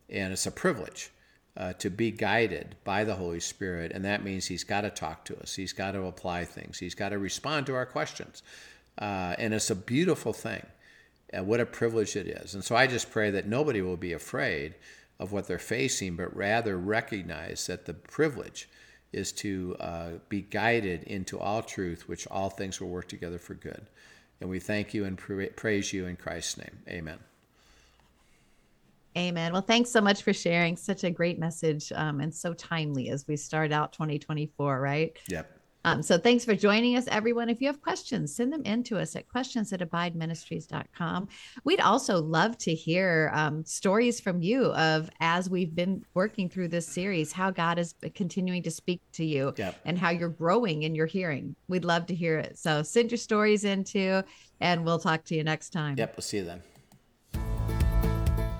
And 0.10 0.34
it's 0.34 0.45
a 0.45 0.51
privilege 0.51 1.12
uh, 1.57 1.73
to 1.73 1.89
be 1.89 2.11
guided 2.11 2.75
by 2.83 3.03
the 3.03 3.15
Holy 3.15 3.39
Spirit. 3.39 3.91
And 3.93 4.03
that 4.05 4.23
means 4.23 4.45
He's 4.45 4.63
got 4.63 4.81
to 4.81 4.89
talk 4.89 5.25
to 5.25 5.39
us, 5.39 5.55
He's 5.55 5.73
got 5.73 5.91
to 5.91 6.03
apply 6.03 6.45
things, 6.45 6.79
He's 6.79 6.95
got 6.95 7.09
to 7.09 7.17
respond 7.17 7.65
to 7.67 7.75
our 7.75 7.85
questions. 7.85 8.43
Uh, 8.97 9.35
and 9.37 9.53
it's 9.53 9.69
a 9.69 9.75
beautiful 9.75 10.33
thing. 10.33 10.65
And 11.31 11.47
what 11.47 11.59
a 11.59 11.65
privilege 11.65 12.15
it 12.15 12.27
is. 12.27 12.53
And 12.53 12.63
so 12.63 12.75
I 12.75 12.87
just 12.87 13.11
pray 13.11 13.31
that 13.31 13.47
nobody 13.47 13.81
will 13.81 13.97
be 13.97 14.13
afraid 14.13 14.75
of 15.19 15.31
what 15.31 15.47
they're 15.47 15.59
facing, 15.59 16.15
but 16.15 16.35
rather 16.35 16.77
recognize 16.77 17.67
that 17.67 17.85
the 17.85 17.93
privilege 17.93 18.69
is 19.11 19.31
to 19.31 19.75
uh, 19.79 20.09
be 20.29 20.41
guided 20.41 21.03
into 21.03 21.39
all 21.39 21.61
truth, 21.61 22.07
which 22.07 22.27
all 22.27 22.49
things 22.49 22.79
will 22.79 22.89
work 22.89 23.07
together 23.07 23.37
for 23.37 23.53
good. 23.53 23.87
And 24.41 24.49
we 24.49 24.59
thank 24.59 24.93
you 24.93 25.05
and 25.05 25.17
praise 25.17 25.93
you 25.93 26.05
in 26.05 26.17
Christ's 26.17 26.57
name. 26.57 26.79
Amen. 26.89 27.19
Amen. 29.17 29.54
Well, 29.54 29.62
thanks 29.62 29.89
so 29.89 30.01
much 30.01 30.23
for 30.23 30.34
sharing 30.34 30.75
such 30.75 31.04
a 31.04 31.10
great 31.10 31.39
message 31.39 31.91
um, 31.95 32.19
and 32.19 32.34
so 32.34 32.54
timely 32.54 33.10
as 33.10 33.25
we 33.28 33.38
start 33.38 33.71
out 33.71 33.93
2024, 33.93 34.80
right? 34.80 35.17
Yep. 35.30 35.56
Um, 35.86 36.01
so 36.01 36.17
thanks 36.17 36.43
for 36.43 36.56
joining 36.56 36.97
us, 36.97 37.08
everyone. 37.10 37.47
If 37.47 37.62
you 37.62 37.67
have 37.67 37.80
questions, 37.80 38.36
send 38.36 38.51
them 38.51 38.63
in 38.63 38.82
to 38.86 38.97
us 38.97 39.15
at 39.15 39.30
questions 39.30 39.71
at 39.71 39.82
abideministries.com. 39.82 41.28
We'd 41.63 41.80
also 41.80 42.19
love 42.19 42.58
to 42.60 42.73
hear 42.73 43.32
um, 43.36 43.63
stories 43.65 44.19
from 44.19 44.41
you 44.41 44.73
of 44.73 45.12
as 45.19 45.47
we've 45.47 45.75
been 45.75 46.04
working 46.15 46.49
through 46.49 46.69
this 46.69 46.88
series, 46.88 47.32
how 47.32 47.51
God 47.51 47.78
is 47.78 47.93
continuing 48.15 48.63
to 48.63 48.71
speak 48.71 48.99
to 49.13 49.23
you 49.23 49.54
yep. 49.58 49.80
and 49.86 49.95
how 49.95 50.10
you're 50.10 50.28
growing 50.28 50.84
in 50.84 50.95
your 50.95 51.06
hearing. 51.06 51.56
We'd 51.67 51.86
love 51.86 52.08
to 52.08 52.15
hear 52.15 52.39
it. 52.39 52.58
So 52.58 52.82
send 52.82 53.12
your 53.12 53.19
stories 53.19 53.63
in 53.63 53.84
too, 53.84 54.23
and 54.60 54.86
we'll 54.86 54.99
talk 54.99 55.23
to 55.25 55.36
you 55.36 55.43
next 55.43 55.69
time. 55.69 55.97
Yep, 55.99 56.17
we'll 56.17 56.23
see 56.23 56.38
you 56.38 56.45
then. 56.45 56.63